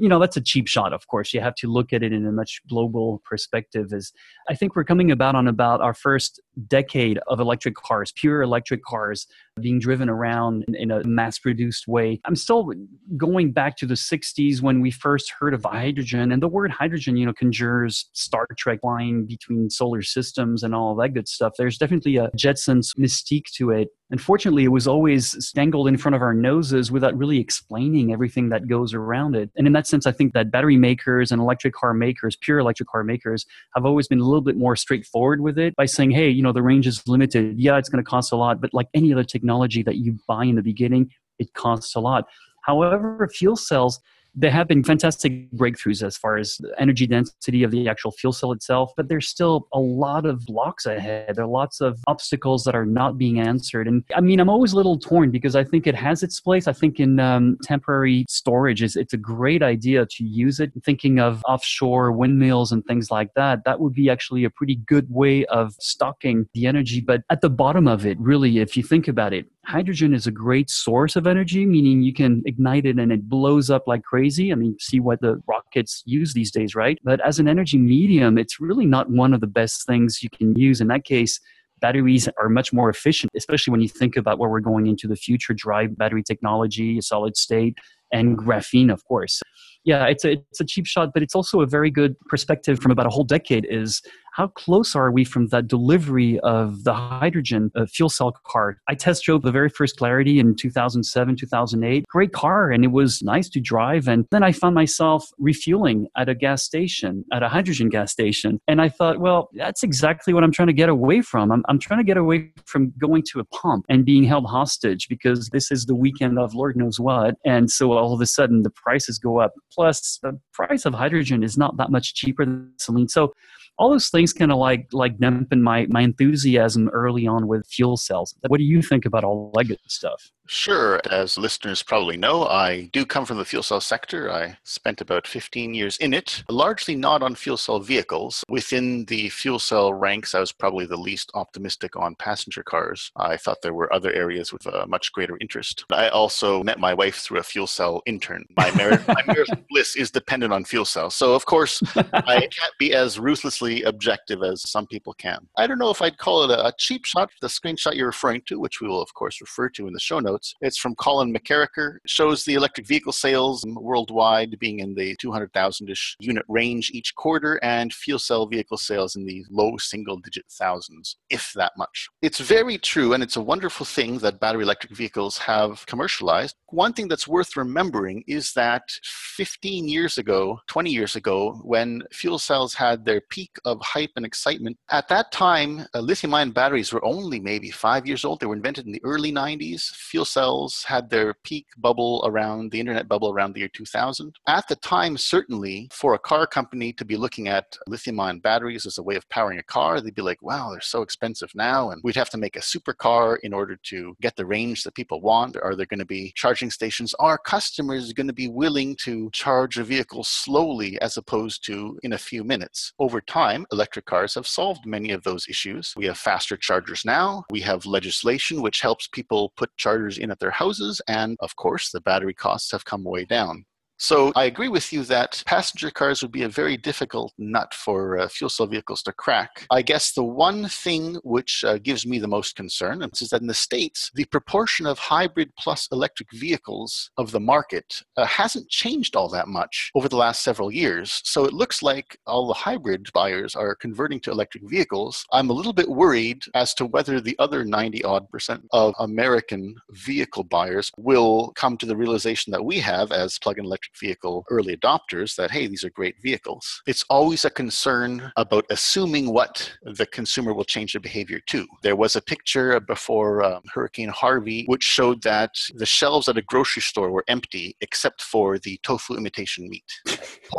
you 0.00 0.08
know 0.08 0.18
that's 0.18 0.36
a 0.36 0.40
cheap 0.40 0.66
shot 0.66 0.92
of 0.92 1.06
course. 1.06 1.34
You 1.34 1.40
have 1.40 1.54
to 1.56 1.68
look 1.68 1.92
at 1.92 2.02
it 2.02 2.12
in 2.12 2.26
a 2.26 2.32
much 2.32 2.60
global 2.68 3.22
perspective 3.24 3.92
is 3.92 4.12
i 4.48 4.54
think 4.54 4.74
we're 4.74 4.84
coming 4.84 5.10
about 5.10 5.34
on 5.34 5.46
about 5.46 5.80
our 5.80 5.94
first 5.94 6.40
decade 6.68 7.18
of 7.28 7.40
electric 7.40 7.74
cars 7.74 8.12
pure 8.16 8.42
electric 8.42 8.82
cars 8.84 9.26
being 9.60 9.78
driven 9.78 10.08
around 10.08 10.64
in 10.68 10.90
a 10.90 11.04
mass 11.04 11.38
produced 11.38 11.86
way. 11.86 12.20
I'm 12.24 12.36
still 12.36 12.72
going 13.16 13.52
back 13.52 13.76
to 13.78 13.86
the 13.86 13.94
60s 13.94 14.62
when 14.62 14.80
we 14.80 14.90
first 14.90 15.32
heard 15.38 15.54
of 15.54 15.64
hydrogen 15.64 16.32
and 16.32 16.42
the 16.42 16.48
word 16.48 16.70
hydrogen 16.70 17.16
you 17.16 17.26
know 17.26 17.32
conjures 17.32 18.08
star 18.12 18.46
trek 18.56 18.80
line 18.82 19.26
between 19.26 19.70
solar 19.70 20.02
systems 20.02 20.62
and 20.62 20.74
all 20.74 20.94
that 20.96 21.10
good 21.10 21.28
stuff. 21.28 21.54
There's 21.58 21.78
definitely 21.78 22.16
a 22.16 22.30
jetsons 22.30 22.96
mystique 22.98 23.50
to 23.56 23.70
it. 23.70 23.88
Unfortunately, 24.10 24.64
it 24.64 24.68
was 24.68 24.88
always 24.88 25.36
stangled 25.44 25.86
in 25.86 25.96
front 25.96 26.16
of 26.16 26.22
our 26.22 26.34
noses 26.34 26.90
without 26.90 27.16
really 27.16 27.38
explaining 27.38 28.12
everything 28.12 28.48
that 28.48 28.66
goes 28.66 28.92
around 28.92 29.36
it. 29.36 29.50
And 29.56 29.68
in 29.68 29.72
that 29.74 29.86
sense, 29.86 30.04
I 30.04 30.10
think 30.10 30.32
that 30.32 30.50
battery 30.50 30.76
makers 30.76 31.30
and 31.30 31.40
electric 31.40 31.74
car 31.74 31.94
makers, 31.94 32.36
pure 32.36 32.58
electric 32.58 32.88
car 32.88 33.04
makers, 33.04 33.46
have 33.76 33.86
always 33.86 34.08
been 34.08 34.18
a 34.18 34.24
little 34.24 34.40
bit 34.40 34.56
more 34.56 34.74
straightforward 34.74 35.40
with 35.40 35.58
it 35.58 35.76
by 35.76 35.84
saying, 35.84 36.10
hey, 36.10 36.28
you 36.40 36.44
know, 36.44 36.52
the 36.52 36.62
range 36.62 36.86
is 36.86 37.06
limited. 37.06 37.60
Yeah, 37.60 37.76
it's 37.76 37.90
going 37.90 38.02
to 38.02 38.08
cost 38.08 38.32
a 38.32 38.36
lot, 38.36 38.62
but 38.62 38.72
like 38.72 38.86
any 38.94 39.12
other 39.12 39.24
technology 39.24 39.82
that 39.82 39.96
you 39.96 40.18
buy 40.26 40.46
in 40.46 40.56
the 40.56 40.62
beginning, 40.62 41.10
it 41.38 41.52
costs 41.52 41.94
a 41.94 42.00
lot. 42.00 42.24
However, 42.62 43.28
fuel 43.30 43.56
cells, 43.56 44.00
there 44.34 44.50
have 44.50 44.68
been 44.68 44.84
fantastic 44.84 45.50
breakthroughs 45.52 46.02
as 46.02 46.16
far 46.16 46.36
as 46.36 46.56
the 46.58 46.72
energy 46.78 47.06
density 47.06 47.62
of 47.62 47.70
the 47.70 47.88
actual 47.88 48.10
fuel 48.10 48.32
cell 48.32 48.52
itself, 48.52 48.92
but 48.96 49.08
there's 49.08 49.28
still 49.28 49.68
a 49.72 49.80
lot 49.80 50.26
of 50.26 50.44
blocks 50.46 50.86
ahead. 50.86 51.36
There 51.36 51.44
are 51.44 51.48
lots 51.48 51.80
of 51.80 51.98
obstacles 52.06 52.64
that 52.64 52.74
are 52.74 52.86
not 52.86 53.18
being 53.18 53.40
answered. 53.40 53.88
And 53.88 54.04
I 54.14 54.20
mean, 54.20 54.40
I'm 54.40 54.48
always 54.48 54.72
a 54.72 54.76
little 54.76 54.98
torn 54.98 55.30
because 55.30 55.56
I 55.56 55.64
think 55.64 55.86
it 55.86 55.94
has 55.94 56.22
its 56.22 56.40
place. 56.40 56.68
I 56.68 56.72
think 56.72 57.00
in 57.00 57.18
um, 57.18 57.58
temporary 57.62 58.24
storage 58.28 58.82
is 58.82 58.96
it's 58.96 59.12
a 59.12 59.18
great 59.18 59.62
idea 59.62 60.06
to 60.06 60.24
use 60.24 60.60
it. 60.60 60.72
Thinking 60.84 61.18
of 61.18 61.42
offshore 61.46 62.12
windmills 62.12 62.72
and 62.72 62.84
things 62.84 63.10
like 63.10 63.34
that, 63.34 63.64
that 63.64 63.80
would 63.80 63.94
be 63.94 64.10
actually 64.10 64.44
a 64.44 64.50
pretty 64.50 64.76
good 64.76 65.06
way 65.10 65.44
of 65.46 65.74
stocking 65.80 66.46
the 66.54 66.66
energy. 66.66 67.00
But 67.00 67.22
at 67.30 67.40
the 67.40 67.50
bottom 67.50 67.88
of 67.88 68.06
it, 68.06 68.18
really, 68.20 68.58
if 68.58 68.76
you 68.76 68.82
think 68.82 69.08
about 69.08 69.32
it, 69.32 69.46
hydrogen 69.70 70.12
is 70.12 70.26
a 70.26 70.32
great 70.32 70.68
source 70.68 71.14
of 71.14 71.28
energy, 71.28 71.64
meaning 71.64 72.02
you 72.02 72.12
can 72.12 72.42
ignite 72.44 72.84
it 72.84 72.98
and 72.98 73.12
it 73.12 73.28
blows 73.28 73.70
up 73.70 73.86
like 73.86 74.02
crazy. 74.02 74.50
I 74.50 74.56
mean, 74.56 74.76
see 74.80 74.98
what 74.98 75.20
the 75.20 75.40
rockets 75.46 76.02
use 76.06 76.34
these 76.34 76.50
days, 76.50 76.74
right? 76.74 76.98
But 77.04 77.24
as 77.24 77.38
an 77.38 77.46
energy 77.46 77.78
medium, 77.78 78.36
it's 78.36 78.58
really 78.58 78.84
not 78.84 79.10
one 79.10 79.32
of 79.32 79.40
the 79.40 79.46
best 79.46 79.86
things 79.86 80.22
you 80.22 80.28
can 80.30 80.56
use. 80.56 80.80
In 80.80 80.88
that 80.88 81.04
case, 81.04 81.38
batteries 81.80 82.28
are 82.36 82.48
much 82.48 82.72
more 82.72 82.90
efficient, 82.90 83.30
especially 83.36 83.70
when 83.70 83.80
you 83.80 83.88
think 83.88 84.16
about 84.16 84.38
where 84.38 84.50
we're 84.50 84.60
going 84.60 84.88
into 84.88 85.06
the 85.06 85.16
future 85.16 85.54
drive 85.54 85.96
battery 85.96 86.24
technology, 86.24 87.00
solid 87.00 87.36
state, 87.36 87.78
and 88.12 88.36
graphene, 88.36 88.92
of 88.92 89.04
course. 89.04 89.40
Yeah, 89.84 90.06
it's 90.06 90.24
a, 90.24 90.32
it's 90.32 90.60
a 90.60 90.64
cheap 90.64 90.86
shot, 90.86 91.10
but 91.14 91.22
it's 91.22 91.34
also 91.34 91.60
a 91.60 91.66
very 91.66 91.90
good 91.90 92.16
perspective 92.28 92.80
from 92.80 92.90
about 92.90 93.06
a 93.06 93.10
whole 93.10 93.24
decade 93.24 93.66
is 93.70 94.02
how 94.32 94.48
close 94.48 94.94
are 94.94 95.10
we 95.10 95.24
from 95.24 95.48
that 95.48 95.68
delivery 95.68 96.38
of 96.40 96.84
the 96.84 96.94
hydrogen 96.94 97.70
uh, 97.74 97.86
fuel 97.86 98.08
cell 98.08 98.32
car? 98.46 98.78
I 98.88 98.94
test 98.94 99.24
drove 99.24 99.42
the 99.42 99.52
very 99.52 99.68
first 99.68 99.96
Clarity 99.96 100.38
in 100.38 100.54
2007, 100.56 101.36
2008. 101.36 102.04
Great 102.08 102.32
car, 102.32 102.70
and 102.70 102.84
it 102.84 102.88
was 102.92 103.22
nice 103.22 103.48
to 103.50 103.60
drive. 103.60 104.08
And 104.08 104.26
then 104.30 104.42
I 104.42 104.52
found 104.52 104.74
myself 104.74 105.28
refueling 105.38 106.06
at 106.16 106.28
a 106.28 106.34
gas 106.34 106.62
station, 106.62 107.24
at 107.32 107.42
a 107.42 107.48
hydrogen 107.48 107.88
gas 107.88 108.12
station. 108.12 108.60
And 108.68 108.80
I 108.80 108.88
thought, 108.88 109.18
well, 109.18 109.50
that's 109.54 109.82
exactly 109.82 110.32
what 110.32 110.44
I'm 110.44 110.52
trying 110.52 110.68
to 110.68 110.72
get 110.72 110.88
away 110.88 111.22
from. 111.22 111.50
I'm, 111.50 111.64
I'm 111.68 111.78
trying 111.78 111.98
to 112.00 112.04
get 112.04 112.16
away 112.16 112.52
from 112.66 112.92
going 112.98 113.22
to 113.32 113.40
a 113.40 113.44
pump 113.44 113.84
and 113.88 114.04
being 114.04 114.24
held 114.24 114.46
hostage 114.46 115.08
because 115.08 115.48
this 115.48 115.70
is 115.70 115.86
the 115.86 115.94
weekend 115.94 116.38
of 116.38 116.54
Lord 116.54 116.76
knows 116.76 117.00
what. 117.00 117.34
And 117.44 117.70
so 117.70 117.92
all 117.92 118.14
of 118.14 118.20
a 118.20 118.26
sudden 118.26 118.62
the 118.62 118.70
prices 118.70 119.18
go 119.18 119.38
up. 119.40 119.52
Plus, 119.72 120.18
the 120.22 120.38
price 120.52 120.84
of 120.86 120.94
hydrogen 120.94 121.42
is 121.42 121.58
not 121.58 121.76
that 121.76 121.90
much 121.90 122.14
cheaper 122.14 122.44
than 122.44 122.72
gasoline. 122.78 123.08
So 123.08 123.32
all 123.80 123.90
those 123.90 124.10
things 124.10 124.34
kind 124.34 124.52
of 124.52 124.58
like 124.58 124.86
like 124.92 125.18
dampen 125.18 125.62
my 125.62 125.86
my 125.88 126.02
enthusiasm 126.02 126.90
early 126.90 127.26
on 127.26 127.48
with 127.48 127.66
fuel 127.66 127.96
cells. 127.96 128.34
What 128.46 128.58
do 128.58 128.64
you 128.64 128.82
think 128.82 129.06
about 129.06 129.24
all 129.24 129.50
that 129.54 129.64
good 129.64 129.78
stuff? 129.88 130.30
Sure. 130.52 131.00
As 131.08 131.38
listeners 131.38 131.80
probably 131.80 132.16
know, 132.16 132.44
I 132.44 132.90
do 132.92 133.06
come 133.06 133.24
from 133.24 133.38
the 133.38 133.44
fuel 133.44 133.62
cell 133.62 133.80
sector. 133.80 134.32
I 134.32 134.58
spent 134.64 135.00
about 135.00 135.28
15 135.28 135.74
years 135.74 135.96
in 135.98 136.12
it, 136.12 136.42
largely 136.48 136.96
not 136.96 137.22
on 137.22 137.36
fuel 137.36 137.56
cell 137.56 137.78
vehicles. 137.78 138.42
Within 138.48 139.04
the 139.04 139.28
fuel 139.28 139.60
cell 139.60 139.94
ranks, 139.94 140.34
I 140.34 140.40
was 140.40 140.50
probably 140.50 140.86
the 140.86 140.96
least 140.96 141.30
optimistic 141.34 141.94
on 141.94 142.16
passenger 142.16 142.64
cars. 142.64 143.12
I 143.14 143.36
thought 143.36 143.62
there 143.62 143.74
were 143.74 143.92
other 143.92 144.12
areas 144.12 144.52
with 144.52 144.66
a 144.66 144.88
much 144.88 145.12
greater 145.12 145.38
interest. 145.40 145.84
I 145.92 146.08
also 146.08 146.64
met 146.64 146.80
my 146.80 146.94
wife 146.94 147.18
through 147.18 147.38
a 147.38 147.44
fuel 147.44 147.68
cell 147.68 148.02
intern. 148.06 148.44
My, 148.56 148.74
marriage, 148.74 149.06
my 149.06 149.22
marital 149.28 149.54
bliss 149.70 149.94
is 149.94 150.10
dependent 150.10 150.52
on 150.52 150.64
fuel 150.64 150.84
cells. 150.84 151.14
So, 151.14 151.32
of 151.32 151.46
course, 151.46 151.80
I 151.94 152.40
can't 152.40 152.74
be 152.80 152.92
as 152.92 153.20
ruthlessly 153.20 153.69
objective 153.82 154.42
as 154.42 154.68
some 154.68 154.86
people 154.86 155.14
can. 155.14 155.46
I 155.56 155.66
don't 155.66 155.78
know 155.78 155.90
if 155.90 156.02
I'd 156.02 156.18
call 156.18 156.44
it 156.44 156.50
a 156.50 156.72
cheap 156.78 157.04
shot, 157.04 157.30
the 157.40 157.48
screenshot 157.48 157.94
you're 157.94 158.06
referring 158.06 158.42
to, 158.46 158.58
which 158.58 158.80
we 158.80 158.88
will, 158.88 159.02
of 159.02 159.12
course, 159.14 159.40
refer 159.40 159.68
to 159.70 159.86
in 159.86 159.92
the 159.92 160.00
show 160.00 160.20
notes. 160.20 160.54
It's 160.60 160.78
from 160.78 160.94
Colin 160.96 161.32
McKerracher. 161.32 161.96
It 162.04 162.10
shows 162.10 162.44
the 162.44 162.54
electric 162.54 162.86
vehicle 162.86 163.12
sales 163.12 163.64
worldwide 163.66 164.58
being 164.58 164.80
in 164.80 164.94
the 164.94 165.16
200,000-ish 165.22 166.16
unit 166.20 166.44
range 166.48 166.90
each 166.92 167.14
quarter 167.14 167.60
and 167.62 167.92
fuel 167.92 168.18
cell 168.18 168.46
vehicle 168.46 168.76
sales 168.76 169.16
in 169.16 169.24
the 169.24 169.44
low 169.50 169.76
single 169.78 170.16
digit 170.18 170.46
thousands, 170.50 171.16
if 171.30 171.52
that 171.54 171.72
much. 171.76 172.08
It's 172.22 172.40
very 172.40 172.78
true 172.78 173.12
and 173.12 173.22
it's 173.22 173.36
a 173.36 173.40
wonderful 173.40 173.86
thing 173.86 174.18
that 174.18 174.40
battery 174.40 174.64
electric 174.64 174.96
vehicles 174.96 175.38
have 175.38 175.84
commercialized. 175.86 176.56
One 176.68 176.92
thing 176.92 177.08
that's 177.08 177.28
worth 177.28 177.56
remembering 177.56 178.24
is 178.26 178.52
that 178.54 178.82
15 179.04 179.88
years 179.88 180.18
ago, 180.18 180.60
20 180.68 180.90
years 180.90 181.16
ago, 181.16 181.60
when 181.64 182.02
fuel 182.12 182.38
cells 182.38 182.74
had 182.74 183.04
their 183.04 183.20
peak 183.20 183.50
of 183.64 183.80
hype 183.80 184.10
and 184.16 184.26
excitement, 184.26 184.76
at 184.90 185.08
that 185.08 185.32
time, 185.32 185.86
uh, 185.94 186.00
lithium 186.00 186.34
ion 186.34 186.50
batteries 186.50 186.92
were 186.92 187.04
only 187.04 187.40
maybe 187.40 187.70
five 187.70 188.06
years 188.06 188.24
old. 188.24 188.40
They 188.40 188.46
were 188.46 188.56
invented 188.56 188.86
in 188.86 188.92
the 188.92 189.02
early 189.04 189.32
90s. 189.32 189.90
Fuel 189.94 190.24
cells 190.24 190.84
had 190.86 191.10
their 191.10 191.34
peak 191.44 191.66
bubble 191.78 192.22
around 192.24 192.70
the 192.70 192.80
internet 192.80 193.08
bubble 193.08 193.30
around 193.32 193.54
the 193.54 193.60
year 193.60 193.68
2000. 193.68 194.34
At 194.48 194.68
the 194.68 194.76
time, 194.76 195.16
certainly, 195.16 195.88
for 195.92 196.14
a 196.14 196.18
car 196.18 196.46
company 196.46 196.92
to 196.94 197.04
be 197.04 197.16
looking 197.16 197.48
at 197.48 197.76
lithium 197.86 198.20
ion 198.20 198.40
batteries 198.40 198.86
as 198.86 198.98
a 198.98 199.02
way 199.02 199.16
of 199.16 199.28
powering 199.28 199.58
a 199.58 199.62
car, 199.62 200.00
they'd 200.00 200.14
be 200.14 200.22
like, 200.22 200.42
wow, 200.42 200.70
they're 200.70 200.80
so 200.80 201.02
expensive 201.02 201.50
now. 201.54 201.90
And 201.90 202.00
we'd 202.02 202.16
have 202.16 202.30
to 202.30 202.38
make 202.38 202.56
a 202.56 202.60
supercar 202.60 203.38
in 203.42 203.52
order 203.52 203.76
to 203.84 204.14
get 204.20 204.36
the 204.36 204.46
range 204.46 204.82
that 204.84 204.94
people 204.94 205.20
want. 205.20 205.56
Are 205.56 205.74
there 205.74 205.86
going 205.86 205.98
to 205.98 206.04
be 206.04 206.32
charging 206.34 206.70
stations? 206.70 207.14
Are 207.18 207.38
customers 207.38 208.12
going 208.12 208.26
to 208.26 208.32
be 208.32 208.48
willing 208.48 208.96
to 208.96 209.30
charge 209.32 209.78
a 209.78 209.84
vehicle 209.84 210.24
slowly 210.24 211.00
as 211.00 211.16
opposed 211.16 211.64
to 211.66 211.98
in 212.02 212.12
a 212.12 212.18
few 212.18 212.44
minutes? 212.44 212.92
Over 212.98 213.20
time, 213.20 213.39
electric 213.72 214.04
cars 214.04 214.34
have 214.34 214.46
solved 214.46 214.86
many 214.86 215.10
of 215.12 215.22
those 215.22 215.48
issues. 215.48 215.94
We 215.96 216.06
have 216.06 216.18
faster 216.18 216.56
chargers 216.56 217.04
now. 217.04 217.44
We 217.50 217.60
have 217.60 217.86
legislation 217.86 218.62
which 218.62 218.80
helps 218.80 219.08
people 219.08 219.52
put 219.56 219.76
chargers 219.76 220.18
in 220.18 220.30
at 220.30 220.38
their 220.38 220.50
houses, 220.50 221.00
and 221.08 221.36
of 221.40 221.56
course, 221.56 221.90
the 221.90 222.00
battery 222.00 222.34
costs 222.34 222.70
have 222.72 222.84
come 222.84 223.04
way 223.04 223.24
down. 223.24 223.64
So 224.02 224.32
I 224.34 224.44
agree 224.44 224.68
with 224.68 224.94
you 224.94 225.04
that 225.04 225.42
passenger 225.44 225.90
cars 225.90 226.22
would 226.22 226.32
be 226.32 226.44
a 226.44 226.48
very 226.48 226.78
difficult 226.78 227.34
nut 227.36 227.74
for 227.74 228.18
uh, 228.18 228.28
fuel 228.28 228.48
cell 228.48 228.66
vehicles 228.66 229.02
to 229.02 229.12
crack. 229.12 229.66
I 229.70 229.82
guess 229.82 230.12
the 230.12 230.24
one 230.24 230.68
thing 230.68 231.16
which 231.22 231.62
uh, 231.64 231.76
gives 231.76 232.06
me 232.06 232.18
the 232.18 232.26
most 232.26 232.56
concern 232.56 233.02
is 233.02 233.28
that 233.28 233.42
in 233.42 233.46
the 233.46 233.52
States, 233.52 234.10
the 234.14 234.24
proportion 234.24 234.86
of 234.86 234.98
hybrid 234.98 235.54
plus 235.58 235.86
electric 235.92 236.32
vehicles 236.32 237.10
of 237.18 237.30
the 237.30 237.40
market 237.40 238.02
uh, 238.16 238.24
hasn't 238.24 238.70
changed 238.70 239.16
all 239.16 239.28
that 239.28 239.48
much 239.48 239.90
over 239.94 240.08
the 240.08 240.16
last 240.16 240.42
several 240.42 240.72
years. 240.72 241.20
So 241.26 241.44
it 241.44 241.52
looks 241.52 241.82
like 241.82 242.18
all 242.26 242.48
the 242.48 242.54
hybrid 242.54 243.10
buyers 243.12 243.54
are 243.54 243.74
converting 243.74 244.18
to 244.20 244.30
electric 244.30 244.66
vehicles. 244.66 245.26
I'm 245.30 245.50
a 245.50 245.54
little 245.54 245.74
bit 245.74 245.90
worried 245.90 246.42
as 246.54 246.72
to 246.76 246.86
whether 246.86 247.20
the 247.20 247.38
other 247.38 247.66
90 247.66 248.02
odd 248.04 248.30
percent 248.30 248.66
of 248.72 248.94
American 248.98 249.74
vehicle 249.90 250.44
buyers 250.44 250.90
will 250.96 251.52
come 251.54 251.76
to 251.76 251.86
the 251.86 251.96
realization 251.96 252.50
that 252.52 252.64
we 252.64 252.78
have 252.78 253.12
as 253.12 253.38
plug 253.38 253.58
in 253.58 253.66
electric 253.66 253.89
vehicle 253.98 254.44
early 254.50 254.76
adopters 254.76 255.34
that, 255.36 255.50
hey, 255.50 255.66
these 255.66 255.84
are 255.84 255.90
great 255.90 256.16
vehicles. 256.22 256.82
It's 256.86 257.04
always 257.10 257.44
a 257.44 257.50
concern 257.50 258.32
about 258.36 258.64
assuming 258.70 259.32
what 259.32 259.72
the 259.82 260.06
consumer 260.06 260.54
will 260.54 260.64
change 260.64 260.92
their 260.92 261.00
behavior 261.00 261.40
to. 261.46 261.66
There 261.82 261.96
was 261.96 262.16
a 262.16 262.22
picture 262.22 262.78
before 262.80 263.42
um, 263.44 263.62
Hurricane 263.72 264.08
Harvey 264.08 264.64
which 264.66 264.82
showed 264.82 265.22
that 265.22 265.50
the 265.74 265.86
shelves 265.86 266.28
at 266.28 266.38
a 266.38 266.42
grocery 266.42 266.82
store 266.82 267.10
were 267.10 267.24
empty 267.28 267.76
except 267.80 268.22
for 268.22 268.58
the 268.58 268.78
tofu 268.82 269.16
imitation 269.16 269.68
meat. 269.68 269.84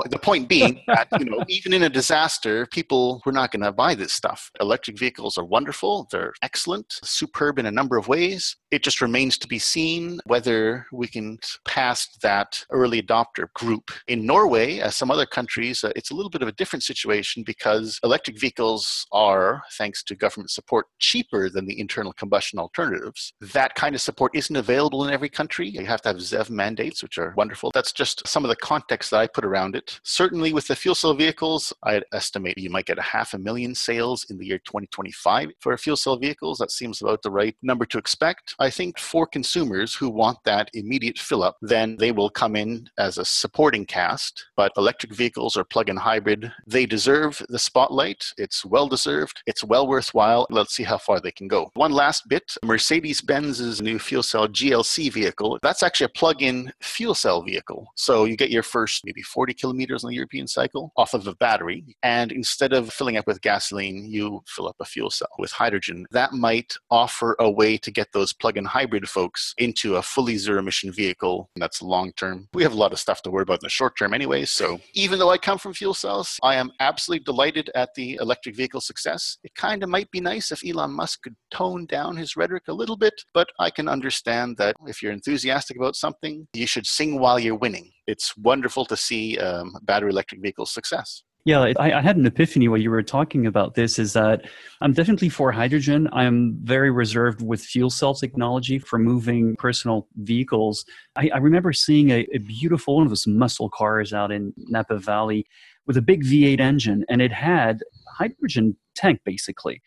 the 0.09 0.19
point 0.19 0.49
being 0.49 0.81
that, 0.87 1.07
you 1.19 1.25
know, 1.25 1.43
even 1.47 1.73
in 1.73 1.83
a 1.83 1.89
disaster, 1.89 2.65
people 2.67 3.21
were 3.25 3.31
not 3.31 3.51
going 3.51 3.63
to 3.63 3.71
buy 3.71 3.95
this 3.95 4.13
stuff. 4.13 4.51
Electric 4.59 4.97
vehicles 4.97 5.37
are 5.37 5.45
wonderful, 5.45 6.07
they're 6.11 6.33
excellent, 6.41 6.85
superb 7.03 7.59
in 7.59 7.65
a 7.65 7.71
number 7.71 7.97
of 7.97 8.07
ways. 8.07 8.55
It 8.71 8.83
just 8.83 9.01
remains 9.01 9.37
to 9.39 9.47
be 9.47 9.59
seen 9.59 10.19
whether 10.25 10.85
we 10.91 11.07
can 11.07 11.37
pass 11.65 12.07
that 12.21 12.63
early 12.71 13.01
adopter 13.01 13.20
adopter 13.21 13.51
group. 13.53 13.91
In 14.07 14.25
Norway, 14.25 14.79
as 14.79 14.95
some 14.95 15.11
other 15.11 15.25
countries, 15.25 15.83
uh, 15.83 15.91
it's 15.95 16.11
a 16.11 16.15
little 16.15 16.29
bit 16.29 16.41
of 16.41 16.47
a 16.47 16.53
different 16.53 16.83
situation 16.83 17.43
because 17.43 17.99
electric 18.03 18.39
vehicles 18.39 19.05
are, 19.11 19.63
thanks 19.77 20.03
to 20.03 20.15
government 20.15 20.51
support, 20.51 20.87
cheaper 20.99 21.49
than 21.49 21.65
the 21.65 21.79
internal 21.79 22.13
combustion 22.13 22.59
alternatives. 22.59 23.33
That 23.41 23.75
kind 23.75 23.95
of 23.95 24.01
support 24.01 24.35
isn't 24.35 24.55
available 24.55 25.05
in 25.05 25.13
every 25.13 25.29
country. 25.29 25.67
You 25.67 25.85
have 25.85 26.01
to 26.03 26.09
have 26.09 26.17
ZEV 26.17 26.49
mandates, 26.49 27.03
which 27.03 27.17
are 27.17 27.33
wonderful. 27.37 27.71
That's 27.73 27.91
just 27.91 28.27
some 28.27 28.43
of 28.43 28.49
the 28.49 28.55
context 28.55 29.11
that 29.11 29.19
I 29.19 29.27
put 29.27 29.45
around 29.45 29.75
it. 29.75 29.99
Certainly, 30.03 30.53
with 30.53 30.67
the 30.67 30.75
fuel 30.75 30.95
cell 30.95 31.13
vehicles, 31.13 31.73
I'd 31.83 32.05
estimate 32.13 32.57
you 32.57 32.69
might 32.69 32.85
get 32.85 32.99
a 32.99 33.03
half 33.03 33.33
a 33.33 33.37
million 33.37 33.75
sales 33.75 34.25
in 34.29 34.37
the 34.37 34.45
year 34.45 34.59
2025 34.59 35.49
for 35.59 35.77
fuel 35.77 35.97
cell 35.97 36.17
vehicles. 36.17 36.57
That 36.57 36.71
seems 36.71 37.01
about 37.01 37.21
the 37.21 37.31
right 37.31 37.55
number 37.61 37.85
to 37.85 37.97
expect. 37.97 38.55
I 38.59 38.69
think 38.69 38.99
for 38.99 39.25
consumers 39.25 39.95
who 39.95 40.09
want 40.09 40.37
that 40.45 40.69
immediate 40.73 41.19
fill 41.19 41.43
up, 41.43 41.57
then 41.61 41.95
they 41.97 42.11
will 42.11 42.29
come 42.29 42.55
in 42.55 42.89
as 42.97 43.10
a 43.17 43.25
supporting 43.25 43.85
cast, 43.85 44.45
but 44.55 44.71
electric 44.77 45.13
vehicles 45.13 45.57
or 45.57 45.63
plug 45.63 45.89
in 45.89 45.97
hybrid, 45.97 46.51
they 46.67 46.85
deserve 46.85 47.41
the 47.49 47.59
spotlight. 47.59 48.25
It's 48.37 48.65
well 48.65 48.87
deserved, 48.87 49.41
it's 49.45 49.63
well 49.63 49.87
worthwhile. 49.87 50.47
Let's 50.49 50.75
see 50.75 50.83
how 50.83 50.97
far 50.97 51.19
they 51.19 51.31
can 51.31 51.47
go. 51.47 51.69
One 51.73 51.91
last 51.91 52.27
bit 52.27 52.55
Mercedes 52.63 53.21
Benz's 53.21 53.81
new 53.81 53.99
fuel 53.99 54.23
cell 54.23 54.47
GLC 54.47 55.11
vehicle, 55.11 55.59
that's 55.61 55.83
actually 55.83 56.05
a 56.05 56.09
plug 56.09 56.41
in 56.41 56.71
fuel 56.81 57.15
cell 57.15 57.41
vehicle. 57.41 57.87
So 57.95 58.25
you 58.25 58.35
get 58.35 58.49
your 58.49 58.63
first 58.63 59.05
maybe 59.05 59.21
40 59.21 59.53
kilometers 59.53 60.03
on 60.03 60.09
the 60.09 60.15
European 60.15 60.47
cycle 60.47 60.91
off 60.97 61.13
of 61.13 61.27
a 61.27 61.35
battery. 61.35 61.95
And 62.03 62.31
instead 62.31 62.73
of 62.73 62.91
filling 62.91 63.17
up 63.17 63.27
with 63.27 63.41
gasoline, 63.41 64.05
you 64.05 64.43
fill 64.47 64.67
up 64.67 64.75
a 64.79 64.85
fuel 64.85 65.09
cell 65.09 65.29
with 65.37 65.51
hydrogen. 65.51 66.05
That 66.11 66.33
might 66.33 66.75
offer 66.89 67.35
a 67.39 67.49
way 67.49 67.77
to 67.77 67.91
get 67.91 68.11
those 68.13 68.33
plug 68.33 68.57
in 68.57 68.65
hybrid 68.65 69.07
folks 69.09 69.53
into 69.57 69.95
a 69.95 70.01
fully 70.01 70.37
zero 70.37 70.59
emission 70.59 70.91
vehicle. 70.91 71.49
That's 71.55 71.81
long 71.81 72.11
term. 72.13 72.47
We 72.53 72.63
have 72.63 72.73
a 72.73 72.77
lot 72.77 72.93
of 72.93 72.99
stuff 73.01 73.21
to 73.23 73.31
worry 73.31 73.43
about 73.43 73.55
in 73.61 73.65
the 73.65 73.69
short 73.69 73.97
term 73.97 74.13
anyway. 74.13 74.45
So 74.45 74.79
even 74.93 75.19
though 75.19 75.29
I 75.29 75.37
come 75.37 75.57
from 75.57 75.73
fuel 75.73 75.93
cells, 75.93 76.39
I 76.43 76.55
am 76.55 76.71
absolutely 76.79 77.23
delighted 77.25 77.69
at 77.75 77.89
the 77.95 78.17
electric 78.21 78.55
vehicle 78.55 78.81
success. 78.81 79.37
It 79.43 79.53
kind 79.55 79.83
of 79.83 79.89
might 79.89 80.09
be 80.11 80.21
nice 80.21 80.51
if 80.51 80.61
Elon 80.65 80.91
Musk 80.91 81.23
could 81.23 81.35
tone 81.53 81.85
down 81.85 82.15
his 82.15 82.37
rhetoric 82.37 82.63
a 82.67 82.73
little 82.73 82.97
bit, 82.97 83.13
but 83.33 83.49
I 83.59 83.69
can 83.69 83.87
understand 83.87 84.57
that 84.57 84.75
if 84.87 85.01
you're 85.01 85.11
enthusiastic 85.11 85.77
about 85.77 85.95
something, 85.95 86.47
you 86.53 86.67
should 86.67 86.87
sing 86.87 87.19
while 87.19 87.39
you're 87.39 87.55
winning. 87.55 87.91
It's 88.07 88.35
wonderful 88.37 88.85
to 88.85 88.97
see 88.97 89.37
um, 89.37 89.75
battery 89.83 90.11
electric 90.11 90.41
vehicle 90.41 90.65
success. 90.65 91.23
Yeah, 91.43 91.73
I, 91.79 91.97
I, 91.97 92.01
had 92.01 92.17
an 92.17 92.25
epiphany 92.27 92.67
while 92.67 92.77
you 92.77 92.91
were 92.91 93.01
talking 93.01 93.47
about 93.47 93.73
this. 93.73 93.97
Is 93.97 94.13
that 94.13 94.45
I'm 94.79 94.93
definitely 94.93 95.29
for 95.29 95.51
hydrogen. 95.51 96.07
I'm 96.13 96.55
very 96.61 96.91
reserved 96.91 97.41
with 97.41 97.61
fuel 97.61 97.89
cell 97.89 98.13
technology 98.13 98.77
for 98.77 98.99
moving 98.99 99.55
personal 99.55 100.07
vehicles. 100.17 100.85
I, 101.15 101.31
I 101.33 101.37
remember 101.37 101.73
seeing 101.73 102.11
a, 102.11 102.27
a, 102.33 102.37
beautiful 102.37 102.97
one 102.97 103.05
of 103.05 103.09
those 103.09 103.25
muscle 103.25 103.69
cars 103.69 104.13
out 104.13 104.31
in 104.31 104.53
Napa 104.55 104.99
Valley 104.99 105.47
with 105.87 105.97
a 105.97 106.01
big 106.01 106.23
V8 106.23 106.59
engine, 106.59 107.05
and 107.09 107.23
it 107.23 107.31
had 107.31 107.79
hydrogen 108.07 108.77
tank 108.93 109.21
basically, 109.25 109.81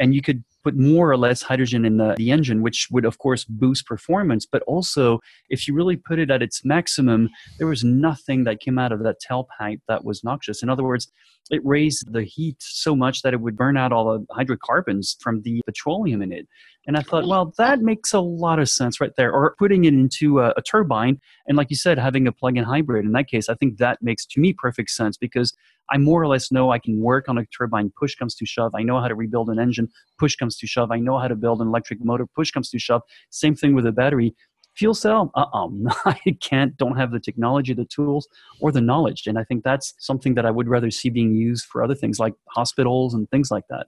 and 0.00 0.12
you 0.12 0.22
could 0.22 0.42
put 0.66 0.76
more 0.76 1.08
or 1.08 1.16
less 1.16 1.42
hydrogen 1.42 1.84
in 1.84 1.96
the, 1.96 2.16
the 2.16 2.32
engine, 2.32 2.60
which 2.60 2.88
would, 2.90 3.04
of 3.04 3.18
course, 3.18 3.44
boost 3.44 3.86
performance. 3.86 4.44
But 4.44 4.62
also, 4.62 5.20
if 5.48 5.68
you 5.68 5.74
really 5.74 5.96
put 5.96 6.18
it 6.18 6.28
at 6.28 6.42
its 6.42 6.64
maximum, 6.64 7.30
there 7.58 7.68
was 7.68 7.84
nothing 7.84 8.42
that 8.44 8.58
came 8.58 8.76
out 8.76 8.90
of 8.90 9.04
that 9.04 9.18
tailpipe 9.20 9.80
that 9.86 10.04
was 10.04 10.24
noxious. 10.24 10.64
In 10.64 10.68
other 10.68 10.82
words, 10.82 11.06
it 11.50 11.64
raised 11.64 12.12
the 12.12 12.22
heat 12.22 12.56
so 12.60 12.96
much 12.96 13.22
that 13.22 13.32
it 13.32 13.40
would 13.40 13.56
burn 13.56 13.76
out 13.76 13.92
all 13.92 14.18
the 14.18 14.34
hydrocarbons 14.34 15.16
from 15.20 15.42
the 15.42 15.62
petroleum 15.66 16.22
in 16.22 16.32
it. 16.32 16.48
And 16.86 16.96
I 16.96 17.02
thought, 17.02 17.26
well, 17.26 17.52
that 17.58 17.80
makes 17.80 18.12
a 18.12 18.20
lot 18.20 18.58
of 18.58 18.68
sense 18.68 19.00
right 19.00 19.10
there. 19.16 19.32
Or 19.32 19.54
putting 19.58 19.84
it 19.84 19.94
into 19.94 20.40
a, 20.40 20.54
a 20.56 20.62
turbine, 20.62 21.20
and 21.46 21.56
like 21.56 21.70
you 21.70 21.76
said, 21.76 21.98
having 21.98 22.26
a 22.26 22.32
plug 22.32 22.56
in 22.56 22.64
hybrid. 22.64 23.04
In 23.04 23.12
that 23.12 23.28
case, 23.28 23.48
I 23.48 23.54
think 23.54 23.78
that 23.78 24.02
makes 24.02 24.24
to 24.26 24.40
me 24.40 24.52
perfect 24.52 24.90
sense 24.90 25.16
because 25.16 25.52
I 25.90 25.98
more 25.98 26.20
or 26.22 26.28
less 26.28 26.50
know 26.50 26.70
I 26.70 26.78
can 26.78 27.00
work 27.00 27.28
on 27.28 27.38
a 27.38 27.46
turbine, 27.46 27.92
push 27.98 28.14
comes 28.14 28.34
to 28.36 28.46
shove. 28.46 28.72
I 28.74 28.82
know 28.82 29.00
how 29.00 29.08
to 29.08 29.14
rebuild 29.14 29.50
an 29.50 29.58
engine, 29.58 29.88
push 30.18 30.36
comes 30.36 30.56
to 30.58 30.66
shove. 30.66 30.90
I 30.90 30.98
know 30.98 31.18
how 31.18 31.28
to 31.28 31.36
build 31.36 31.60
an 31.60 31.68
electric 31.68 32.04
motor, 32.04 32.26
push 32.26 32.50
comes 32.50 32.70
to 32.70 32.78
shove. 32.78 33.02
Same 33.30 33.54
thing 33.54 33.74
with 33.74 33.86
a 33.86 33.92
battery. 33.92 34.34
Fuel 34.76 34.94
cell, 34.94 35.30
uh 35.34 35.46
uh 35.52 35.68
I 36.04 36.36
can't, 36.40 36.76
don't 36.76 36.96
have 36.96 37.10
the 37.10 37.20
technology, 37.20 37.72
the 37.72 37.84
tools, 37.86 38.28
or 38.60 38.72
the 38.72 38.80
knowledge. 38.80 39.26
And 39.26 39.38
I 39.38 39.44
think 39.44 39.64
that's 39.64 39.94
something 39.98 40.34
that 40.34 40.46
I 40.46 40.50
would 40.50 40.68
rather 40.68 40.90
see 40.90 41.10
being 41.10 41.34
used 41.34 41.66
for 41.66 41.82
other 41.82 41.94
things 41.94 42.18
like 42.18 42.34
hospitals 42.48 43.14
and 43.14 43.30
things 43.30 43.50
like 43.50 43.64
that. 43.70 43.86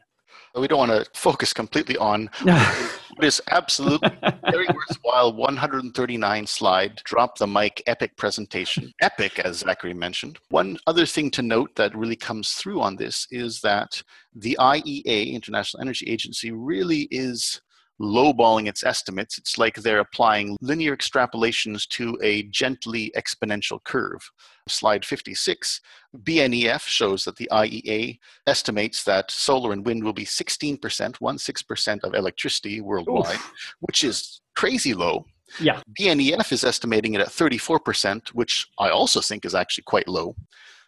We 0.55 0.67
don't 0.67 0.79
want 0.79 1.05
to 1.05 1.11
focus 1.15 1.53
completely 1.53 1.97
on 1.99 2.31
what 2.43 3.25
is 3.25 3.41
absolutely 3.51 4.11
very 4.51 4.67
worthwhile 4.69 5.33
139 5.33 6.47
slide 6.47 6.97
drop 7.05 7.39
the 7.39 7.47
mic 7.47 7.83
epic 7.87 8.17
presentation. 8.17 8.93
Epic 9.01 9.39
as 9.41 9.59
zachary 9.59 9.95
mentioned. 9.95 10.39
One 10.49 10.79
other 10.87 11.07
thing 11.07 11.31
to 11.33 11.43
note 11.43 11.75
that 11.77 11.97
really 11.97 12.17
comes 12.17 12.53
through 12.53 12.81
on 12.81 12.97
this 12.97 13.27
is 13.31 13.61
that 13.61 14.03
the 14.35 14.57
iea 14.61 15.33
international 15.33 15.81
energy 15.81 16.07
agency 16.07 16.51
really 16.51 17.09
is 17.11 17.61
lowballing 18.01 18.69
its 18.69 18.85
estimates. 18.85 19.39
It's 19.39 19.59
like 19.59 19.77
they're 19.77 20.01
applying 20.01 20.57
linear 20.61 20.97
extrapolations 20.97 21.87
to 21.89 22.19
a 22.23 22.45
gently 22.45 23.13
exponential 23.17 23.83
curve. 23.85 24.31
Slide 24.69 25.05
56, 25.05 25.81
BNEF 26.19 26.83
shows 26.83 27.25
that 27.25 27.37
the 27.37 27.49
IEA 27.51 28.19
estimates 28.47 29.05
that 29.05 29.31
solar 29.31 29.73
and 29.73 29.85
wind 29.85 30.05
will 30.05 30.13
be 30.13 30.25
16%, 30.25 30.79
16% 30.79 32.05
of 32.05 32.15
electricity 32.15 32.81
worldwide, 32.81 33.37
Oof. 33.37 33.75
which 33.81 34.05
is 34.05 34.41
crazy 34.57 34.95
low. 34.95 35.25
Yeah. 35.59 35.81
BNEF 35.99 36.53
is 36.53 36.65
estimating 36.65 37.15
it 37.15 37.23
at 37.23 37.29
34%, 37.29 38.29
which 38.29 38.67
I 38.79 38.91
also 38.91 39.21
think 39.21 39.45
is 39.45 39.55
actually 39.55 39.85
quite 39.85 40.09
low 40.09 40.35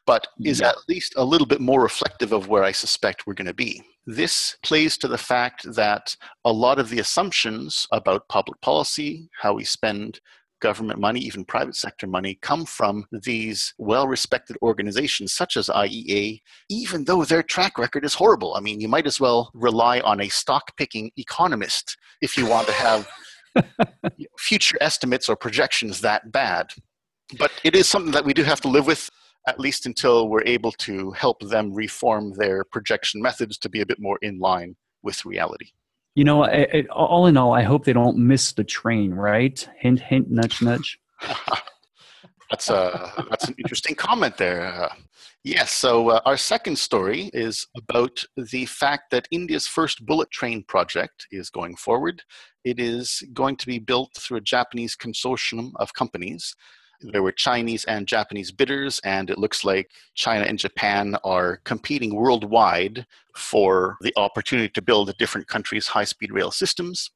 but 0.06 0.26
is 0.44 0.60
yeah. 0.60 0.70
at 0.70 0.76
least 0.88 1.14
a 1.16 1.24
little 1.24 1.46
bit 1.46 1.60
more 1.60 1.82
reflective 1.82 2.32
of 2.32 2.48
where 2.48 2.64
I 2.64 2.72
suspect 2.72 3.26
we're 3.26 3.34
going 3.34 3.46
to 3.46 3.54
be. 3.54 3.82
This 4.06 4.56
plays 4.62 4.96
to 4.98 5.08
the 5.08 5.18
fact 5.18 5.74
that 5.74 6.16
a 6.44 6.52
lot 6.52 6.78
of 6.78 6.88
the 6.88 6.98
assumptions 7.00 7.86
about 7.92 8.28
public 8.28 8.60
policy, 8.60 9.28
how 9.40 9.54
we 9.54 9.64
spend 9.64 10.20
government 10.60 11.00
money, 11.00 11.20
even 11.20 11.44
private 11.44 11.74
sector 11.74 12.06
money, 12.06 12.38
come 12.42 12.64
from 12.64 13.06
these 13.10 13.74
well 13.78 14.06
respected 14.06 14.56
organizations 14.62 15.32
such 15.32 15.56
as 15.56 15.68
IEA, 15.68 16.40
even 16.68 17.04
though 17.04 17.24
their 17.24 17.42
track 17.42 17.78
record 17.78 18.04
is 18.04 18.14
horrible. 18.14 18.54
I 18.54 18.60
mean, 18.60 18.80
you 18.80 18.88
might 18.88 19.06
as 19.06 19.18
well 19.18 19.50
rely 19.54 20.00
on 20.00 20.20
a 20.20 20.28
stock 20.28 20.76
picking 20.76 21.10
economist 21.16 21.96
if 22.20 22.36
you 22.36 22.46
want 22.46 22.68
to 22.68 22.72
have 22.74 23.08
future 24.38 24.76
estimates 24.80 25.28
or 25.28 25.36
projections 25.36 26.00
that 26.02 26.30
bad. 26.30 26.70
But 27.38 27.52
it 27.64 27.74
is 27.74 27.88
something 27.88 28.12
that 28.12 28.24
we 28.24 28.34
do 28.34 28.42
have 28.44 28.60
to 28.62 28.68
live 28.68 28.86
with 28.86 29.08
at 29.46 29.58
least 29.58 29.86
until 29.86 30.28
we're 30.28 30.44
able 30.44 30.72
to 30.72 31.10
help 31.12 31.40
them 31.40 31.72
reform 31.72 32.32
their 32.34 32.64
projection 32.64 33.22
methods 33.22 33.58
to 33.58 33.68
be 33.68 33.80
a 33.80 33.86
bit 33.86 34.00
more 34.00 34.18
in 34.22 34.38
line 34.38 34.76
with 35.02 35.24
reality. 35.24 35.70
You 36.14 36.24
know, 36.24 36.44
it, 36.44 36.70
it, 36.72 36.90
all 36.90 37.26
in 37.26 37.36
all, 37.36 37.52
I 37.54 37.62
hope 37.62 37.84
they 37.84 37.92
don't 37.92 38.18
miss 38.18 38.52
the 38.52 38.64
train, 38.64 39.14
right? 39.14 39.66
Hint, 39.78 40.00
hint, 40.00 40.30
nudge, 40.30 40.60
nudge. 40.60 40.98
that's 42.50 42.68
a 42.68 43.12
that's 43.30 43.48
an 43.48 43.54
interesting 43.58 43.94
comment 43.94 44.36
there. 44.36 44.66
Uh, 44.66 44.92
yes. 45.44 45.70
So 45.70 46.10
uh, 46.10 46.20
our 46.24 46.36
second 46.36 46.78
story 46.78 47.30
is 47.32 47.66
about 47.76 48.24
the 48.36 48.66
fact 48.66 49.12
that 49.12 49.28
India's 49.30 49.68
first 49.68 50.04
bullet 50.04 50.30
train 50.30 50.64
project 50.66 51.26
is 51.30 51.48
going 51.48 51.76
forward. 51.76 52.22
It 52.64 52.80
is 52.80 53.22
going 53.32 53.56
to 53.56 53.66
be 53.66 53.78
built 53.78 54.10
through 54.18 54.38
a 54.38 54.42
Japanese 54.42 54.96
consortium 54.96 55.70
of 55.76 55.94
companies 55.94 56.54
there 57.02 57.22
were 57.22 57.32
Chinese 57.32 57.84
and 57.84 58.06
Japanese 58.06 58.52
bidders, 58.52 59.00
and 59.04 59.30
it 59.30 59.38
looks 59.38 59.64
like 59.64 59.90
China 60.14 60.44
and 60.44 60.58
Japan 60.58 61.16
are 61.24 61.58
competing 61.64 62.14
worldwide 62.14 63.06
for 63.34 63.96
the 64.00 64.12
opportunity 64.16 64.68
to 64.68 64.82
build 64.82 65.16
different 65.18 65.48
countries' 65.48 65.88
high 65.88 66.04
speed 66.04 66.32
rail 66.32 66.50
systems. 66.50 67.10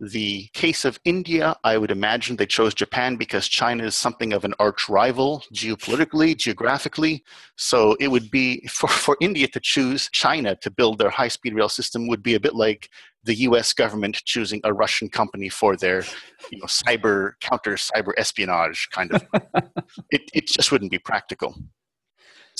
The 0.00 0.48
case 0.54 0.86
of 0.86 0.98
India, 1.04 1.54
I 1.62 1.76
would 1.76 1.90
imagine 1.90 2.36
they 2.36 2.46
chose 2.46 2.72
Japan 2.72 3.16
because 3.16 3.46
China 3.46 3.84
is 3.84 3.94
something 3.94 4.32
of 4.32 4.46
an 4.46 4.54
arch 4.58 4.88
rival 4.88 5.44
geopolitically, 5.54 6.34
geographically. 6.34 7.22
So 7.56 7.98
it 8.00 8.08
would 8.08 8.30
be 8.30 8.66
for, 8.70 8.88
for 8.88 9.18
India 9.20 9.46
to 9.48 9.60
choose 9.60 10.08
China 10.10 10.56
to 10.62 10.70
build 10.70 10.98
their 10.98 11.10
high 11.10 11.28
speed 11.28 11.54
rail 11.54 11.68
system 11.68 12.08
would 12.08 12.22
be 12.22 12.34
a 12.34 12.40
bit 12.40 12.54
like 12.54 12.88
the 13.24 13.34
US 13.40 13.74
government 13.74 14.22
choosing 14.24 14.62
a 14.64 14.72
Russian 14.72 15.10
company 15.10 15.50
for 15.50 15.76
their 15.76 16.02
you 16.50 16.58
know, 16.58 16.64
cyber 16.64 17.32
counter 17.40 17.74
cyber 17.74 18.12
espionage 18.16 18.88
kind 18.92 19.12
of. 19.12 19.22
it, 20.10 20.22
it 20.32 20.46
just 20.46 20.72
wouldn't 20.72 20.90
be 20.90 20.98
practical 20.98 21.54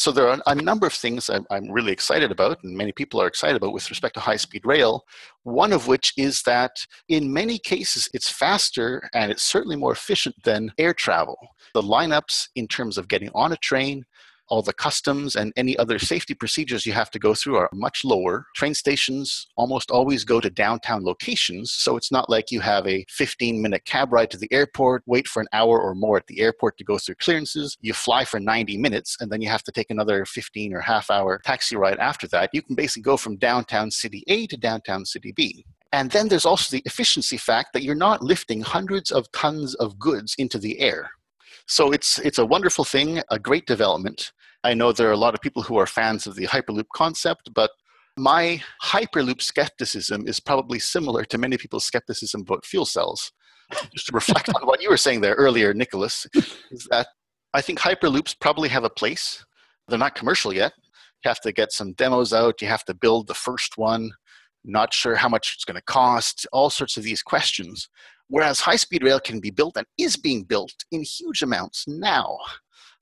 so 0.01 0.11
there 0.11 0.29
are 0.29 0.41
a 0.47 0.55
number 0.55 0.87
of 0.87 0.95
things 0.95 1.29
I'm, 1.29 1.45
I'm, 1.51 1.71
really 1.71 1.93
excited 1.93 2.31
about, 2.31 2.65
and 2.65 2.75
many 2.75 2.91
people 2.91 3.21
are 3.21 3.27
excited 3.27 3.57
about 3.57 3.75
with 3.75 3.91
respect 3.91 4.15
to 4.15 4.21
high 4.21 4.37
speed 4.37 4.65
rail. 4.65 5.05
One 5.43 5.75
of 5.75 5.89
which 5.89 6.15
is 6.17 6.41
that 6.45 6.71
in 7.11 7.31
many 7.31 7.59
cases 7.59 8.09
it's 8.15 8.31
faster 8.31 9.11
and 9.13 9.31
it's 9.31 9.43
certainly 9.43 9.77
more 9.77 9.93
efficient 9.93 10.37
than 10.43 10.73
air 10.79 10.95
travel. 10.95 11.37
The 11.75 11.83
lineups 11.83 12.49
in 12.55 12.67
terms 12.67 12.97
of 12.97 13.09
getting 13.09 13.29
on 13.35 13.53
a 13.53 13.59
train, 13.59 14.05
all 14.51 14.63
the 14.63 14.73
customs 14.73 15.37
and 15.37 15.53
any 15.57 15.77
other 15.79 15.99
safety 15.99 16.35
procedures 16.35 16.85
you 16.85 16.93
have 16.93 17.11
to 17.13 17.19
go 17.19 17.35
through 17.35 17.57
are 17.57 17.71
much 17.73 18.05
lower. 18.05 18.47
Train 18.55 18.75
stations 18.75 19.47
almost 19.57 19.91
always 19.91 20.25
go 20.25 20.41
to 20.41 20.51
downtown 20.51 21.05
locations, 21.05 21.71
so 21.71 21.97
it's 21.97 22.13
not 22.13 22.29
like 22.29 22.51
you 22.51 22.61
have 22.61 22.87
a 22.87 23.05
15 23.09 23.63
minute 23.63 23.85
cab 23.85 24.13
ride 24.13 24.31
to 24.31 24.37
the 24.37 24.53
airport, 24.53 25.03
wait 25.07 25.29
for 25.29 25.41
an 25.41 25.49
hour 25.53 25.81
or 25.81 25.95
more 25.95 26.17
at 26.17 26.27
the 26.27 26.41
airport 26.41 26.77
to 26.79 26.85
go 26.85 26.99
through 26.99 27.15
clearances. 27.15 27.77
You 27.81 27.95
fly 27.95 28.25
for 28.25 28.41
90 28.41 28.77
minutes, 28.77 29.17
and 29.21 29.31
then 29.31 29.41
you 29.41 29.49
have 29.49 29.63
to 29.65 29.73
take 29.73 29.91
another 29.91 30.25
15 30.25 30.75
or 30.75 30.81
half 30.81 31.11
hour 31.11 31.41
taxi 31.45 31.77
ride 31.77 31.99
after 31.99 32.27
that. 32.29 32.51
You 32.53 32.63
can 32.63 32.75
basically 32.75 33.03
go 33.03 33.17
from 33.17 33.37
downtown 33.37 33.91
city 33.91 34.25
A 34.29 34.47
to 34.49 34.57
downtown 34.57 35.05
city 35.05 35.33
B. 35.33 35.65
And 35.93 36.11
then 36.11 36.29
there's 36.29 36.47
also 36.47 36.77
the 36.77 36.83
efficiency 36.87 37.37
fact 37.37 37.73
that 37.73 37.83
you're 37.83 37.95
not 37.95 38.23
lifting 38.23 38.61
hundreds 38.61 39.11
of 39.11 39.31
tons 39.33 39.75
of 39.75 39.99
goods 39.99 40.35
into 40.39 40.59
the 40.59 40.79
air. 40.81 41.11
So 41.67 41.93
it's 41.93 42.19
it's 42.19 42.39
a 42.39 42.47
wonderful 42.47 42.85
thing, 42.85 43.23
a 43.31 43.39
great 43.39 43.67
development. 43.67 44.33
I 44.63 44.75
know 44.75 44.93
there 44.93 45.09
are 45.09 45.13
a 45.13 45.17
lot 45.17 45.35
of 45.35 45.41
people 45.41 45.63
who 45.63 45.79
are 45.79 45.87
fans 45.87 46.27
of 46.27 46.35
the 46.35 46.47
Hyperloop 46.47 46.89
concept, 46.95 47.53
but 47.55 47.71
my 48.17 48.63
Hyperloop 48.83 49.41
skepticism 49.41 50.27
is 50.27 50.41
probably 50.41 50.79
similar 50.79 51.25
to 51.25 51.39
many 51.39 51.57
people's 51.57 51.87
skepticism 51.87 52.43
about 52.43 52.67
fuel 52.67 52.85
cells. 52.85 53.33
Just 53.95 54.07
to 54.07 54.13
reflect 54.13 54.49
on 54.49 54.67
what 54.67 54.83
you 54.83 54.91
were 54.91 54.97
saying 54.97 55.21
there 55.21 55.35
earlier, 55.35 55.73
Nicholas, 55.73 56.27
is 56.71 56.87
that 56.91 57.07
I 57.55 57.63
think 57.63 57.79
Hyperloops 57.79 58.39
probably 58.39 58.69
have 58.69 58.85
a 58.85 58.91
place. 58.91 59.45
They're 59.89 59.99
not 59.99 60.15
commercial 60.15 60.53
yet. 60.53 60.73
You 61.25 61.29
have 61.29 61.41
to 61.41 61.53
get 61.53 61.73
some 61.73 61.93
demos 61.95 62.33
out, 62.33 62.61
you 62.61 62.69
have 62.69 62.85
to 62.87 62.95
build 62.95 63.29
the 63.29 63.35
first 63.35 63.79
one, 63.79 64.11
not 64.65 64.93
sure 64.93 65.15
how 65.15 65.29
much 65.29 65.55
it's 65.55 65.65
going 65.65 65.77
to 65.77 65.83
cost, 65.83 66.47
all 66.53 66.71
sorts 66.71 66.97
of 66.97 67.03
these 67.03 67.23
questions. 67.23 67.89
Whereas 68.29 68.61
high 68.61 68.77
speed 68.77 69.03
rail 69.03 69.21
can 69.21 69.41
be 69.41 69.51
built 69.51 69.77
and 69.77 69.87
is 69.99 70.17
being 70.17 70.45
built 70.45 70.75
in 70.93 71.03
huge 71.03 71.43
amounts 71.43 71.85
now 71.87 72.39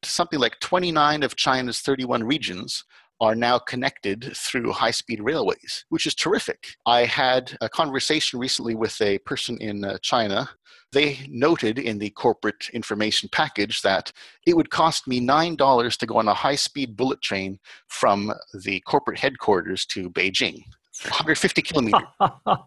something 0.02 0.38
like 0.38 0.58
29 0.60 1.22
of 1.22 1.36
China's 1.36 1.80
31 1.80 2.24
regions 2.24 2.84
are 3.20 3.34
now 3.34 3.58
connected 3.58 4.32
through 4.36 4.72
high 4.72 4.92
speed 4.92 5.20
railways, 5.20 5.84
which 5.88 6.06
is 6.06 6.14
terrific. 6.14 6.68
I 6.86 7.04
had 7.04 7.56
a 7.60 7.68
conversation 7.68 8.38
recently 8.38 8.74
with 8.74 9.00
a 9.00 9.18
person 9.18 9.58
in 9.60 9.84
uh, 9.84 9.98
China. 10.02 10.48
They 10.92 11.18
noted 11.28 11.78
in 11.78 11.98
the 11.98 12.10
corporate 12.10 12.70
information 12.72 13.28
package 13.32 13.82
that 13.82 14.12
it 14.46 14.56
would 14.56 14.70
cost 14.70 15.08
me 15.08 15.20
$9 15.20 15.96
to 15.96 16.06
go 16.06 16.16
on 16.16 16.28
a 16.28 16.34
high 16.34 16.54
speed 16.54 16.96
bullet 16.96 17.20
train 17.20 17.58
from 17.88 18.32
the 18.62 18.80
corporate 18.80 19.18
headquarters 19.18 19.84
to 19.86 20.10
Beijing, 20.10 20.62
150 21.02 21.62
kilometers. 21.62 22.00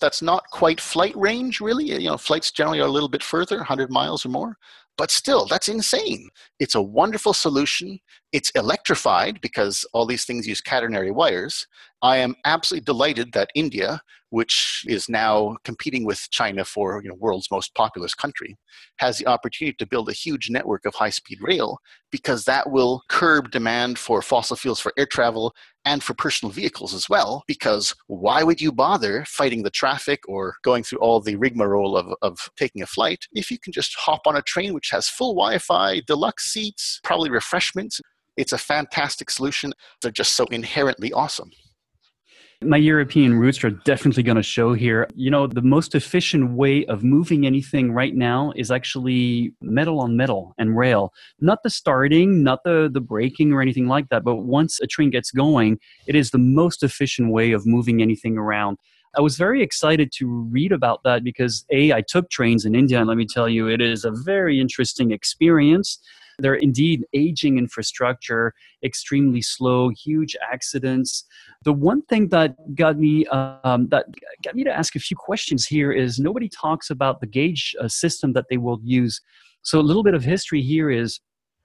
That's 0.00 0.22
not 0.22 0.44
quite 0.52 0.80
flight 0.80 1.16
range, 1.16 1.60
really. 1.60 1.86
You 1.86 2.10
know, 2.10 2.16
flights 2.16 2.52
generally 2.52 2.80
are 2.80 2.86
a 2.86 2.90
little 2.90 3.08
bit 3.08 3.22
further, 3.22 3.56
100 3.56 3.90
miles 3.90 4.24
or 4.24 4.28
more. 4.28 4.56
But 5.00 5.10
still, 5.10 5.46
that's 5.46 5.68
insane. 5.68 6.28
It's 6.58 6.74
a 6.74 6.82
wonderful 6.82 7.32
solution. 7.32 8.00
It's 8.32 8.50
electrified 8.50 9.40
because 9.40 9.86
all 9.94 10.04
these 10.04 10.26
things 10.26 10.46
use 10.46 10.60
catenary 10.60 11.10
wires. 11.10 11.66
I 12.02 12.18
am 12.18 12.34
absolutely 12.44 12.84
delighted 12.84 13.32
that 13.32 13.48
India, 13.54 14.02
which 14.30 14.84
is 14.88 15.08
now 15.08 15.56
competing 15.64 16.04
with 16.04 16.26
China 16.30 16.64
for 16.64 17.00
you 17.02 17.08
know, 17.08 17.16
world's 17.16 17.50
most 17.50 17.74
populous 17.74 18.14
country, 18.14 18.56
has 18.96 19.18
the 19.18 19.26
opportunity 19.26 19.76
to 19.78 19.86
build 19.86 20.08
a 20.08 20.14
huge 20.14 20.50
network 20.50 20.84
of 20.86 20.94
high-speed 20.94 21.38
rail 21.40 21.78
because 22.10 22.44
that 22.44 22.70
will 22.70 23.02
curb 23.08 23.50
demand 23.50 23.98
for 23.98 24.22
fossil 24.22 24.56
fuels 24.56 24.80
for 24.80 24.92
air 24.96 25.06
travel 25.06 25.54
and 25.84 26.02
for 26.02 26.14
personal 26.14 26.52
vehicles 26.52 26.92
as 26.92 27.08
well. 27.08 27.42
Because 27.46 27.94
why 28.06 28.42
would 28.42 28.60
you 28.60 28.72
bother 28.72 29.24
fighting 29.26 29.62
the 29.62 29.70
traffic 29.70 30.20
or 30.28 30.54
going 30.62 30.82
through 30.82 30.98
all 30.98 31.20
the 31.20 31.36
rigmarole 31.36 31.96
of, 31.96 32.12
of 32.22 32.38
taking 32.56 32.82
a 32.82 32.86
flight 32.86 33.26
if 33.32 33.50
you 33.50 33.58
can 33.58 33.72
just 33.72 33.94
hop 33.96 34.22
on 34.26 34.36
a 34.36 34.42
train 34.42 34.74
which 34.74 34.90
has 34.90 35.08
full 35.08 35.34
Wi-Fi, 35.34 36.00
deluxe 36.06 36.52
seats, 36.52 37.00
probably 37.04 37.30
refreshments? 37.30 38.00
it's 38.40 38.52
a 38.52 38.58
fantastic 38.58 39.30
solution. 39.30 39.72
They're 40.00 40.10
just 40.10 40.34
so 40.34 40.46
inherently 40.46 41.12
awesome. 41.12 41.50
My 42.62 42.76
European 42.76 43.38
roots 43.38 43.64
are 43.64 43.70
definitely 43.70 44.22
going 44.22 44.36
to 44.36 44.42
show 44.42 44.74
here. 44.74 45.08
You 45.14 45.30
know, 45.30 45.46
the 45.46 45.62
most 45.62 45.94
efficient 45.94 46.52
way 46.52 46.84
of 46.86 47.02
moving 47.02 47.46
anything 47.46 47.90
right 47.90 48.14
now 48.14 48.52
is 48.54 48.70
actually 48.70 49.54
metal 49.62 49.98
on 49.98 50.14
metal 50.14 50.54
and 50.58 50.76
rail. 50.76 51.14
Not 51.40 51.62
the 51.62 51.70
starting, 51.70 52.42
not 52.42 52.62
the, 52.64 52.90
the 52.92 53.00
braking 53.00 53.54
or 53.54 53.62
anything 53.62 53.88
like 53.88 54.10
that, 54.10 54.24
but 54.24 54.36
once 54.36 54.78
a 54.78 54.86
train 54.86 55.08
gets 55.08 55.30
going, 55.30 55.78
it 56.06 56.14
is 56.14 56.32
the 56.32 56.38
most 56.38 56.82
efficient 56.82 57.32
way 57.32 57.52
of 57.52 57.64
moving 57.64 58.02
anything 58.02 58.36
around. 58.36 58.76
I 59.16 59.22
was 59.22 59.38
very 59.38 59.62
excited 59.62 60.12
to 60.18 60.28
read 60.50 60.70
about 60.70 61.02
that 61.04 61.24
because 61.24 61.64
A, 61.70 61.94
I 61.94 62.02
took 62.02 62.28
trains 62.28 62.66
in 62.66 62.74
India, 62.74 62.98
and 62.98 63.08
let 63.08 63.16
me 63.16 63.26
tell 63.26 63.48
you, 63.48 63.68
it 63.68 63.80
is 63.80 64.04
a 64.04 64.10
very 64.10 64.60
interesting 64.60 65.12
experience. 65.12 65.98
They're 66.40 66.54
indeed 66.54 67.04
aging 67.12 67.58
infrastructure, 67.58 68.54
extremely 68.84 69.42
slow, 69.42 69.90
huge 69.90 70.36
accidents. 70.52 71.24
The 71.64 71.72
one 71.72 72.02
thing 72.02 72.28
that 72.28 72.54
got 72.74 72.98
me 72.98 73.26
um, 73.26 73.88
that 73.88 74.06
got 74.44 74.54
me 74.54 74.64
to 74.64 74.72
ask 74.72 74.96
a 74.96 75.00
few 75.00 75.16
questions 75.16 75.66
here 75.66 75.92
is 75.92 76.18
nobody 76.18 76.48
talks 76.48 76.90
about 76.90 77.20
the 77.20 77.26
gauge 77.26 77.74
uh, 77.80 77.88
system 77.88 78.32
that 78.32 78.46
they 78.50 78.56
will 78.56 78.80
use. 78.82 79.20
So 79.62 79.78
a 79.78 79.82
little 79.82 80.02
bit 80.02 80.14
of 80.14 80.24
history 80.24 80.62
here 80.62 80.90
is 80.90 81.20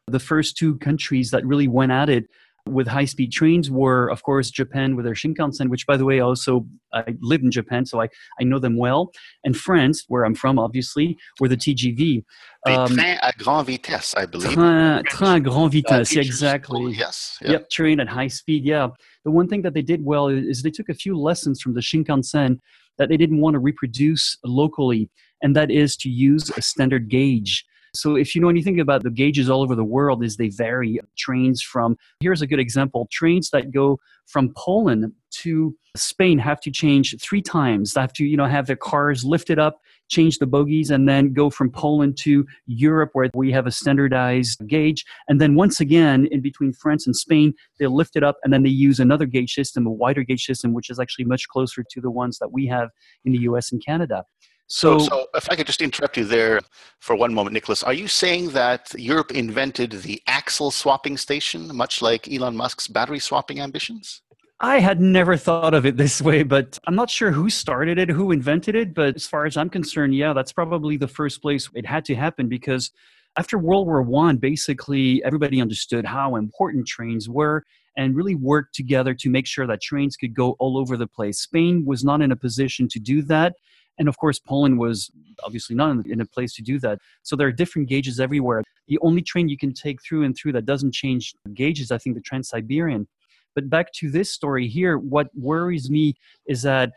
the 0.08 0.20
first 0.20 0.58
two 0.58 0.77
countries 0.79 1.32
that 1.32 1.46
really 1.46 1.67
went 1.67 1.91
at 1.91 2.10
it 2.10 2.25
with 2.68 2.88
high 2.88 3.06
speed 3.06 3.32
trains 3.32 3.70
were, 3.70 4.10
of 4.10 4.24
course, 4.24 4.50
Japan 4.50 4.96
with 4.96 5.06
their 5.06 5.14
Shinkansen, 5.14 5.70
which, 5.70 5.86
by 5.86 5.98
the 5.98 6.06
way, 6.06 6.20
also 6.20 6.66
I 6.94 7.16
live 7.22 7.42
in 7.42 7.52
Japan, 7.52 7.86
so 7.86 8.02
I, 8.02 8.10
I 8.40 8.44
know 8.44 8.58
them 8.58 8.78
well, 8.78 9.12
and 9.44 9.56
France, 9.56 10.06
where 10.08 10.26
I'm 10.26 10.34
from, 10.34 10.58
obviously, 10.58 11.18
were 11.40 11.48
the 11.48 11.58
TGV. 11.58 12.24
Um, 12.68 12.96
train 12.96 13.18
à 13.22 13.38
grande 13.38 13.68
vitesse, 13.68 14.16
I 14.18 14.26
believe. 14.26 14.54
Train, 14.54 15.04
train 15.04 15.40
à 15.40 15.44
grande 15.44 15.72
vitesse, 15.72 16.18
uh, 16.18 16.20
exactly. 16.20 16.94
yes. 16.94 17.38
Yep. 17.42 17.52
yep, 17.52 17.70
train 17.70 18.00
at 18.00 18.08
high 18.08 18.28
speed, 18.28 18.66
yeah. 18.66 18.88
The 19.24 19.32
one 19.32 19.48
thing 19.48 19.62
that 19.62 19.74
they 19.74 19.84
did 19.84 20.04
well 20.04 20.28
is 20.28 20.64
they 20.64 20.72
took 20.72 20.90
a 20.90 20.96
few 20.96 21.18
lessons 21.18 21.62
from 21.62 21.76
the 21.76 21.82
Shinkansen 21.82 22.60
that 22.98 23.10
they 23.10 23.18
didn't 23.18 23.42
want 23.42 23.54
to 23.54 23.60
reproduce 23.60 24.38
locally, 24.44 25.10
and 25.44 25.56
that 25.56 25.70
is 25.70 25.96
to 25.98 26.10
use 26.10 26.50
a 26.58 26.62
standard 26.62 27.10
gauge. 27.10 27.64
So 27.96 28.16
if 28.16 28.36
you 28.36 28.42
know 28.42 28.50
anything 28.50 28.80
about 28.80 29.04
the 29.04 29.10
gauges 29.10 29.50
all 29.50 29.62
over 29.62 29.75
the 29.75 29.84
world, 29.84 30.24
is 30.24 30.38
they 30.38 30.50
vary. 30.50 31.00
Trains 31.18 31.62
from 31.62 31.98
here's 32.20 32.42
a 32.42 32.48
good 32.48 32.60
example: 32.60 33.08
trains 33.12 33.50
that 33.52 33.72
go 33.72 34.00
from 34.28 34.54
Poland 34.56 35.12
to 35.32 35.75
Spain 35.96 36.38
have 36.40 36.60
to 36.62 36.72
change 36.72 37.16
three 37.22 37.42
times. 37.42 37.94
They 37.94 38.02
have 38.02 38.14
to 38.14 38.25
you 38.25 38.38
know 38.38 38.46
have 38.46 38.68
their 38.68 38.75
cars 38.75 39.24
lifted 39.24 39.60
up, 39.60 39.80
change 40.10 40.40
the 40.40 40.48
bogies, 40.48 40.92
and 40.92 41.08
then 41.08 41.34
go 41.34 41.50
from 41.50 41.72
Poland 41.72 42.18
to 42.20 42.46
Europe 42.66 43.12
where 43.14 43.30
we 43.34 43.52
have 43.52 43.68
a 43.68 43.72
standardized 43.72 44.68
gauge. 44.68 45.06
And 45.28 45.40
then 45.40 45.56
once 45.56 45.80
again, 45.80 46.28
in 46.32 46.42
between 46.42 46.74
France 46.74 47.06
and 47.06 47.16
Spain, 47.16 47.54
they 47.80 47.88
lift 47.88 48.16
it 48.16 48.24
up 48.24 48.38
and 48.44 48.54
then 48.54 48.64
they 48.64 48.70
use 48.70 49.00
another 49.00 49.25
gauge 49.25 49.54
system, 49.54 49.86
a 49.86 49.92
wider 49.92 50.24
gauge 50.24 50.44
system, 50.44 50.74
which 50.74 50.90
is 50.90 51.00
actually 51.00 51.25
much 51.25 51.48
closer 51.48 51.84
to 51.90 52.02
the 52.02 52.12
ones 52.12 52.40
that 52.40 52.52
we 52.52 52.68
have 52.68 52.90
in 53.24 53.32
the 53.32 53.40
U.S. 53.40 53.72
and 53.72 53.84
Canada. 53.84 54.25
So, 54.68 54.98
so, 54.98 55.06
so, 55.08 55.28
if 55.36 55.50
I 55.50 55.56
could 55.56 55.68
just 55.68 55.82
interrupt 55.82 56.18
you 56.18 56.26
there 56.26 56.60
for 57.00 57.16
one 57.16 57.34
moment, 57.34 57.54
Nicholas, 57.54 57.84
are 57.84 57.94
you 57.94 58.08
saying 58.08 58.50
that 58.52 58.94
Europe 58.98 59.32
invented 59.32 59.92
the 59.92 60.22
axle 60.26 60.72
swapping 60.72 61.18
station, 61.18 61.76
much 61.76 62.02
like 62.02 62.32
Elon 62.32 62.56
Musk's 62.56 62.88
battery 62.88 63.20
swapping 63.20 63.60
ambitions? 63.60 64.22
I 64.60 64.80
had 64.80 65.02
never 65.02 65.38
thought 65.38 65.74
of 65.74 65.86
it 65.86 65.98
this 66.04 66.22
way, 66.22 66.44
but 66.44 66.80
I'm 66.88 66.96
not 66.96 67.12
sure 67.12 67.32
who 67.32 67.50
started 67.50 68.00
it, 68.00 68.10
who 68.10 68.32
invented 68.32 68.76
it. 68.76 68.96
But 68.96 69.16
as 69.16 69.28
far 69.28 69.46
as 69.46 69.56
I'm 69.56 69.70
concerned, 69.70 70.16
yeah, 70.16 70.34
that's 70.34 70.52
probably 70.52 70.98
the 70.98 71.08
first 71.08 71.42
place 71.42 71.70
it 71.76 71.86
had 71.86 72.06
to 72.06 72.16
happen 72.16 72.48
because 72.48 72.92
after 73.38 73.58
World 73.58 73.86
War 73.86 74.02
One, 74.02 74.38
basically 74.38 75.24
everybody 75.24 75.62
understood 75.62 76.06
how 76.06 76.38
important 76.38 76.88
trains 76.88 77.30
were 77.30 77.64
and 77.98 78.16
really 78.16 78.36
worked 78.36 78.74
together 78.76 79.14
to 79.14 79.30
make 79.30 79.46
sure 79.46 79.68
that 79.68 79.82
trains 79.82 80.18
could 80.18 80.34
go 80.34 80.56
all 80.60 80.78
over 80.78 80.98
the 80.98 81.08
place. 81.08 81.40
Spain 81.40 81.86
was 81.86 82.04
not 82.04 82.22
in 82.22 82.32
a 82.32 82.36
position 82.36 82.88
to 82.90 83.00
do 83.00 83.22
that. 83.24 83.56
And 83.98 84.08
of 84.08 84.18
course, 84.18 84.40
Poland 84.40 84.77
was 84.79 85.10
obviously 85.44 85.75
not 85.75 86.05
in 86.05 86.22
a 86.22 86.25
place 86.25 86.53
to 86.55 86.62
do 86.62 86.79
that. 86.79 87.00
So 87.24 87.36
there 87.36 87.48
are 87.48 87.51
different 87.51 87.90
gauges 87.90 88.20
everywhere. 88.20 88.64
The 88.88 89.00
only 89.01 89.22
train 89.22 89.50
you 89.50 89.58
can 89.58 89.74
take 89.74 90.03
through 90.03 90.24
and 90.24 90.36
through 90.36 90.53
that 90.53 90.66
doesn't 90.66 90.94
change 90.94 91.34
gauges, 91.53 91.92
I 91.92 91.98
think, 91.98 92.16
the 92.16 92.22
Trans 92.22 92.50
Siberian. 92.50 93.08
But 93.53 93.70
back 93.70 93.92
to 93.94 94.12
this 94.12 94.31
story 94.31 94.68
here, 94.68 94.98
what 94.98 95.27
worries 95.34 95.90
me 95.90 96.16
is 96.46 96.62
that 96.64 96.92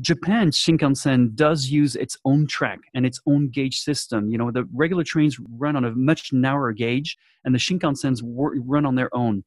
Japan 0.00 0.50
Shinkansen 0.50 1.34
does 1.34 1.68
use 1.68 1.96
its 1.96 2.18
own 2.24 2.46
track 2.46 2.80
and 2.94 3.06
its 3.06 3.18
own 3.26 3.48
gauge 3.48 3.80
system. 3.80 4.30
You 4.30 4.38
know, 4.38 4.50
the 4.50 4.68
regular 4.74 5.04
trains 5.04 5.38
run 5.56 5.74
on 5.74 5.84
a 5.84 5.90
much 5.92 6.32
narrower 6.32 6.72
gauge, 6.72 7.16
and 7.44 7.54
the 7.54 7.58
Shinkansens 7.58 8.20
run 8.22 8.86
on 8.86 8.94
their 8.94 9.14
own 9.14 9.42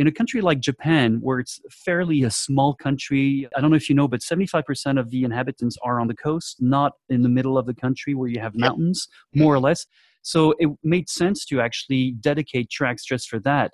in 0.00 0.06
a 0.06 0.12
country 0.12 0.40
like 0.40 0.60
Japan, 0.60 1.18
where 1.20 1.40
it's 1.40 1.60
fairly 1.70 2.22
a 2.22 2.30
small 2.30 2.74
country, 2.74 3.46
I 3.54 3.60
don't 3.60 3.68
know 3.68 3.76
if 3.76 3.90
you 3.90 3.94
know, 3.94 4.08
but 4.08 4.20
75% 4.20 4.98
of 4.98 5.10
the 5.10 5.24
inhabitants 5.24 5.76
are 5.84 6.00
on 6.00 6.08
the 6.08 6.14
coast, 6.14 6.56
not 6.58 6.92
in 7.10 7.20
the 7.20 7.28
middle 7.28 7.58
of 7.58 7.66
the 7.66 7.74
country 7.74 8.14
where 8.14 8.26
you 8.26 8.40
have 8.40 8.56
mountains, 8.56 9.06
more 9.34 9.54
or 9.54 9.60
less. 9.60 9.86
So 10.22 10.54
it 10.58 10.70
made 10.82 11.10
sense 11.10 11.44
to 11.46 11.60
actually 11.60 12.12
dedicate 12.12 12.70
tracks 12.70 13.04
just 13.04 13.28
for 13.28 13.38
that. 13.40 13.72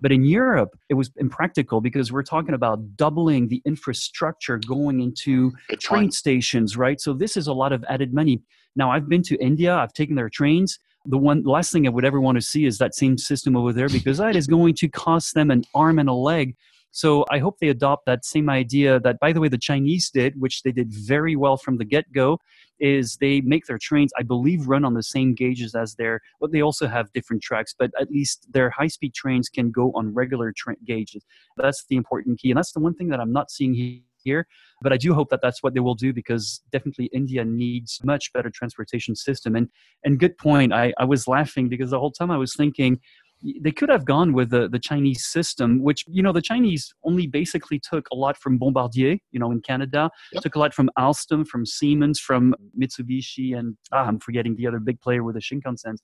But 0.00 0.12
in 0.12 0.24
Europe, 0.24 0.70
it 0.88 0.94
was 0.94 1.10
impractical 1.16 1.82
because 1.82 2.10
we're 2.10 2.22
talking 2.22 2.54
about 2.54 2.96
doubling 2.96 3.48
the 3.48 3.60
infrastructure 3.66 4.58
going 4.66 5.00
into 5.02 5.52
train 5.78 6.10
stations, 6.10 6.78
right? 6.78 6.98
So 7.02 7.12
this 7.12 7.36
is 7.36 7.48
a 7.48 7.52
lot 7.52 7.74
of 7.74 7.84
added 7.86 8.14
money. 8.14 8.40
Now, 8.76 8.90
I've 8.90 9.10
been 9.10 9.22
to 9.24 9.36
India, 9.42 9.74
I've 9.74 9.92
taken 9.92 10.16
their 10.16 10.30
trains 10.30 10.78
the 11.08 11.18
one 11.18 11.42
last 11.42 11.72
thing 11.72 11.86
I 11.86 11.90
would 11.90 12.04
ever 12.04 12.20
want 12.20 12.36
to 12.36 12.42
see 12.42 12.64
is 12.64 12.78
that 12.78 12.94
same 12.94 13.18
system 13.18 13.56
over 13.56 13.72
there 13.72 13.88
because 13.88 14.18
that 14.18 14.36
is 14.36 14.46
going 14.46 14.74
to 14.76 14.88
cost 14.88 15.34
them 15.34 15.50
an 15.50 15.64
arm 15.74 15.98
and 15.98 16.08
a 16.08 16.14
leg. 16.14 16.56
So 16.90 17.26
I 17.30 17.40
hope 17.40 17.58
they 17.58 17.68
adopt 17.68 18.06
that 18.06 18.24
same 18.24 18.48
idea 18.48 18.98
that, 19.00 19.20
by 19.20 19.32
the 19.32 19.40
way, 19.40 19.48
the 19.48 19.58
Chinese 19.58 20.08
did, 20.08 20.40
which 20.40 20.62
they 20.62 20.72
did 20.72 20.90
very 20.90 21.36
well 21.36 21.58
from 21.58 21.76
the 21.76 21.84
get 21.84 22.10
go, 22.10 22.38
is 22.80 23.18
they 23.20 23.42
make 23.42 23.66
their 23.66 23.78
trains, 23.78 24.12
I 24.18 24.22
believe, 24.22 24.66
run 24.66 24.82
on 24.82 24.94
the 24.94 25.02
same 25.02 25.34
gauges 25.34 25.74
as 25.74 25.94
their, 25.96 26.22
but 26.40 26.52
they 26.52 26.62
also 26.62 26.86
have 26.86 27.12
different 27.12 27.42
tracks, 27.42 27.74
but 27.78 27.90
at 28.00 28.10
least 28.10 28.46
their 28.50 28.70
high 28.70 28.86
speed 28.86 29.12
trains 29.12 29.50
can 29.50 29.70
go 29.70 29.92
on 29.94 30.14
regular 30.14 30.54
tra- 30.56 30.76
gauges. 30.86 31.22
That's 31.58 31.84
the 31.84 31.96
important 31.96 32.38
key. 32.38 32.50
And 32.50 32.56
that's 32.56 32.72
the 32.72 32.80
one 32.80 32.94
thing 32.94 33.08
that 33.08 33.20
I'm 33.20 33.32
not 33.32 33.50
seeing 33.50 33.74
here 33.74 34.00
here. 34.30 34.46
But 34.82 34.92
I 34.92 34.98
do 34.98 35.14
hope 35.14 35.30
that 35.30 35.40
that's 35.42 35.62
what 35.62 35.72
they 35.74 35.80
will 35.86 35.94
do 36.06 36.12
because 36.12 36.62
definitely 36.70 37.06
India 37.20 37.44
needs 37.44 38.00
much 38.04 38.32
better 38.34 38.50
transportation 38.50 39.14
system. 39.16 39.56
And 39.56 39.68
and 40.04 40.20
good 40.24 40.36
point. 40.36 40.70
I, 40.72 40.92
I 40.98 41.04
was 41.04 41.26
laughing 41.36 41.68
because 41.68 41.90
the 41.90 42.00
whole 42.02 42.14
time 42.18 42.30
I 42.30 42.36
was 42.44 42.54
thinking 42.54 43.00
they 43.60 43.70
could 43.70 43.88
have 43.88 44.04
gone 44.04 44.32
with 44.32 44.50
the, 44.50 44.68
the 44.68 44.78
Chinese 44.78 45.26
system, 45.26 45.82
which, 45.82 46.04
you 46.08 46.22
know, 46.22 46.32
the 46.32 46.42
Chinese 46.42 46.94
only 47.04 47.26
basically 47.26 47.78
took 47.78 48.06
a 48.10 48.14
lot 48.14 48.36
from 48.36 48.58
Bombardier, 48.58 49.18
you 49.30 49.38
know, 49.38 49.50
in 49.50 49.60
Canada, 49.60 50.10
yep. 50.32 50.42
took 50.42 50.54
a 50.54 50.58
lot 50.58 50.72
from 50.72 50.90
Alstom, 50.98 51.46
from 51.46 51.66
Siemens, 51.66 52.18
from 52.18 52.54
Mitsubishi, 52.78 53.56
and 53.56 53.76
ah, 53.92 54.06
I'm 54.06 54.18
forgetting 54.18 54.56
the 54.56 54.66
other 54.66 54.80
big 54.80 55.00
player 55.00 55.22
with 55.22 55.34
the 55.34 55.40
Shinkansen. 55.40 55.96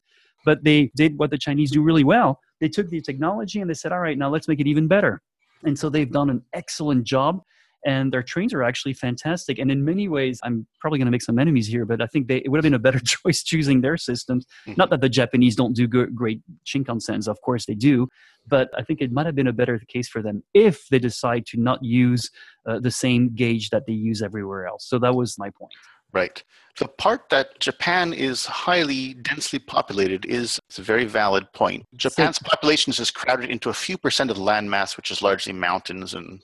But 0.45 0.65
they 0.65 0.91
did 0.95 1.19
what 1.19 1.31
the 1.31 1.39
Chinese 1.39 1.71
do 1.71 1.83
really 1.83 2.05
well. 2.05 2.39
They 2.61 2.69
took 2.69 2.89
the 2.89 3.01
technology 3.01 3.61
and 3.61 3.71
they 3.71 3.75
said, 3.75 3.93
all 3.93 4.01
right, 4.01 4.19
now 4.19 4.29
let's 4.29 4.49
make 4.49 4.61
it 4.61 4.67
even 4.67 4.87
better. 4.87 5.23
And 5.65 5.79
so 5.79 5.89
they've 5.89 6.11
done 6.11 6.31
an 6.31 6.43
excellent 6.53 7.05
job 7.05 7.43
and 7.85 8.13
their 8.13 8.23
trains 8.23 8.55
are 8.55 8.63
actually 8.63 8.93
fantastic. 8.93 9.59
And 9.59 9.71
in 9.71 9.85
many 9.85 10.09
ways, 10.09 10.41
I'm 10.43 10.67
probably 10.81 10.99
going 10.99 11.07
to 11.07 11.11
make 11.11 11.23
some 11.23 11.39
enemies 11.39 11.67
here, 11.67 11.85
but 11.85 12.01
I 12.01 12.07
think 12.07 12.29
they, 12.29 12.39
it 12.39 12.49
would 12.49 12.59
have 12.59 12.63
been 12.63 12.75
a 12.75 12.79
better 12.79 13.01
choice 13.05 13.43
choosing 13.43 13.81
their 13.81 13.97
systems. 13.97 14.47
Mm-hmm. 14.67 14.75
Not 14.77 14.91
that 14.91 15.01
the 15.01 15.09
Japanese 15.09 15.57
don't 15.57 15.75
do 15.75 15.87
good, 15.87 16.15
great 16.15 16.41
Shinkansens, 16.65 17.29
of 17.29 17.41
course 17.43 17.67
they 17.67 17.75
do, 17.75 18.09
but 18.47 18.71
I 18.77 18.83
think 18.83 19.01
it 19.01 19.13
might 19.13 19.27
have 19.27 19.35
been 19.35 19.47
a 19.47 19.53
better 19.53 19.81
case 19.89 20.09
for 20.09 20.23
them 20.23 20.43
if 20.55 20.89
they 20.89 20.99
decide 20.99 21.47
to 21.47 21.61
not 21.61 21.83
use 21.85 22.31
uh, 22.67 22.79
the 22.79 22.91
same 22.91 23.35
gauge 23.35 23.71
that 23.71 23.87
they 23.87 23.93
use 23.93 24.23
everywhere 24.23 24.67
else. 24.67 24.87
So 24.89 24.99
that 24.99 25.15
was 25.15 25.39
my 25.39 25.51
point. 25.51 25.73
Right. 26.13 26.43
The 26.79 26.89
part 26.89 27.31
that 27.31 27.59
Japan 27.59 28.13
is 28.13 28.45
highly 28.45 29.15
densely 29.15 29.59
populated 29.59 30.27
is 30.27 30.59
it's 30.69 30.79
a 30.79 30.83
very 30.83 31.07
valid 31.07 31.51
point. 31.53 31.87
Japan's 31.97 32.39
population 32.39 32.93
is 32.93 33.11
crowded 33.11 33.51
into 33.51 33.71
a 33.71 33.75
few 33.75 33.97
percent 33.97 34.31
of 34.31 34.37
the 34.37 34.43
landmass, 34.43 34.97
which 34.97 35.11
is 35.11 35.23
largely 35.23 35.53
mountains 35.53 36.15
and 36.15 36.43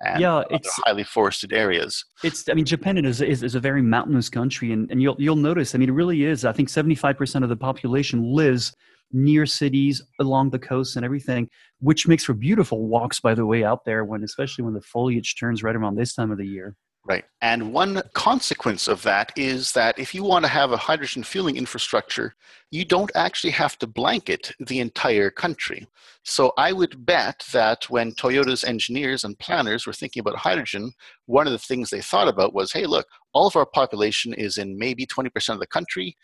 and 0.00 0.20
yeah, 0.20 0.42
it's 0.50 0.80
highly 0.84 1.04
forested 1.04 1.52
areas. 1.52 2.04
It's 2.22 2.48
I 2.48 2.54
mean 2.54 2.64
Japan 2.64 3.04
is, 3.04 3.20
is, 3.20 3.42
is 3.42 3.54
a 3.54 3.60
very 3.60 3.82
mountainous 3.82 4.28
country, 4.28 4.72
and, 4.72 4.90
and 4.90 5.02
you'll 5.02 5.16
you'll 5.18 5.36
notice. 5.36 5.74
I 5.74 5.78
mean, 5.78 5.90
it 5.90 5.92
really 5.92 6.24
is. 6.24 6.44
I 6.44 6.52
think 6.52 6.68
seventy 6.68 6.94
five 6.94 7.18
percent 7.18 7.44
of 7.44 7.48
the 7.48 7.56
population 7.56 8.22
lives 8.22 8.74
near 9.12 9.44
cities 9.44 10.02
along 10.20 10.50
the 10.50 10.58
coast 10.58 10.96
and 10.96 11.04
everything, 11.04 11.48
which 11.80 12.08
makes 12.08 12.24
for 12.24 12.32
beautiful 12.32 12.86
walks. 12.86 13.20
By 13.20 13.34
the 13.34 13.44
way, 13.44 13.62
out 13.64 13.84
there 13.84 14.04
when 14.04 14.24
especially 14.24 14.64
when 14.64 14.74
the 14.74 14.80
foliage 14.80 15.36
turns 15.38 15.62
right 15.62 15.76
around 15.76 15.96
this 15.96 16.14
time 16.14 16.30
of 16.30 16.38
the 16.38 16.46
year. 16.46 16.76
Right. 17.06 17.24
And 17.40 17.72
one 17.72 18.02
consequence 18.12 18.86
of 18.86 19.02
that 19.04 19.32
is 19.34 19.72
that 19.72 19.98
if 19.98 20.14
you 20.14 20.22
want 20.22 20.44
to 20.44 20.50
have 20.50 20.72
a 20.72 20.76
hydrogen 20.76 21.22
fueling 21.22 21.56
infrastructure, 21.56 22.34
you 22.70 22.84
don't 22.84 23.10
actually 23.14 23.52
have 23.52 23.78
to 23.78 23.86
blanket 23.86 24.52
the 24.60 24.80
entire 24.80 25.30
country. 25.30 25.86
So 26.24 26.52
I 26.58 26.72
would 26.72 27.06
bet 27.06 27.42
that 27.52 27.88
when 27.88 28.12
Toyota's 28.12 28.64
engineers 28.64 29.24
and 29.24 29.38
planners 29.38 29.86
were 29.86 29.94
thinking 29.94 30.20
about 30.20 30.36
hydrogen, 30.36 30.92
one 31.24 31.46
of 31.46 31.52
the 31.52 31.58
things 31.58 31.88
they 31.88 32.02
thought 32.02 32.28
about 32.28 32.52
was 32.52 32.72
hey, 32.72 32.84
look, 32.84 33.06
all 33.32 33.46
of 33.46 33.56
our 33.56 33.66
population 33.66 34.34
is 34.34 34.58
in 34.58 34.78
maybe 34.78 35.06
20% 35.06 35.54
of 35.54 35.60
the 35.60 35.66
country. 35.66 36.16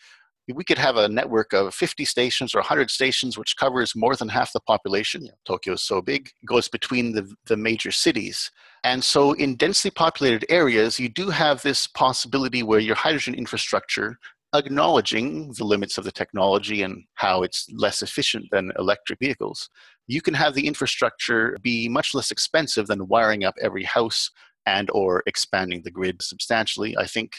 we 0.54 0.62
could 0.62 0.78
have 0.78 0.96
a 0.96 1.08
network 1.08 1.54
of 1.54 1.74
50 1.74 2.04
stations 2.04 2.54
or 2.54 2.58
100 2.58 2.90
stations, 2.90 3.38
which 3.38 3.56
covers 3.56 3.96
more 3.96 4.14
than 4.14 4.28
half 4.28 4.52
the 4.52 4.60
population. 4.60 5.28
Tokyo 5.46 5.72
is 5.72 5.82
so 5.82 6.02
big, 6.02 6.28
it 6.42 6.46
goes 6.46 6.68
between 6.68 7.12
the, 7.12 7.34
the 7.46 7.56
major 7.56 7.90
cities. 7.90 8.50
And 8.84 9.02
so, 9.02 9.32
in 9.32 9.56
densely 9.56 9.90
populated 9.90 10.44
areas, 10.48 11.00
you 11.00 11.08
do 11.08 11.30
have 11.30 11.62
this 11.62 11.86
possibility 11.86 12.62
where 12.62 12.78
your 12.78 12.94
hydrogen 12.94 13.34
infrastructure 13.34 14.18
acknowledging 14.54 15.52
the 15.58 15.64
limits 15.64 15.98
of 15.98 16.04
the 16.04 16.12
technology 16.12 16.82
and 16.82 17.04
how 17.14 17.42
it's 17.42 17.66
less 17.72 18.02
efficient 18.02 18.46
than 18.50 18.72
electric 18.78 19.18
vehicles, 19.18 19.68
you 20.06 20.22
can 20.22 20.34
have 20.34 20.54
the 20.54 20.66
infrastructure 20.66 21.56
be 21.62 21.88
much 21.88 22.14
less 22.14 22.30
expensive 22.30 22.86
than 22.86 23.08
wiring 23.08 23.44
up 23.44 23.54
every 23.60 23.84
house 23.84 24.30
and 24.64 24.88
or 24.92 25.22
expanding 25.26 25.82
the 25.82 25.90
grid 25.90 26.22
substantially. 26.22 26.96
I 26.96 27.06
think 27.06 27.32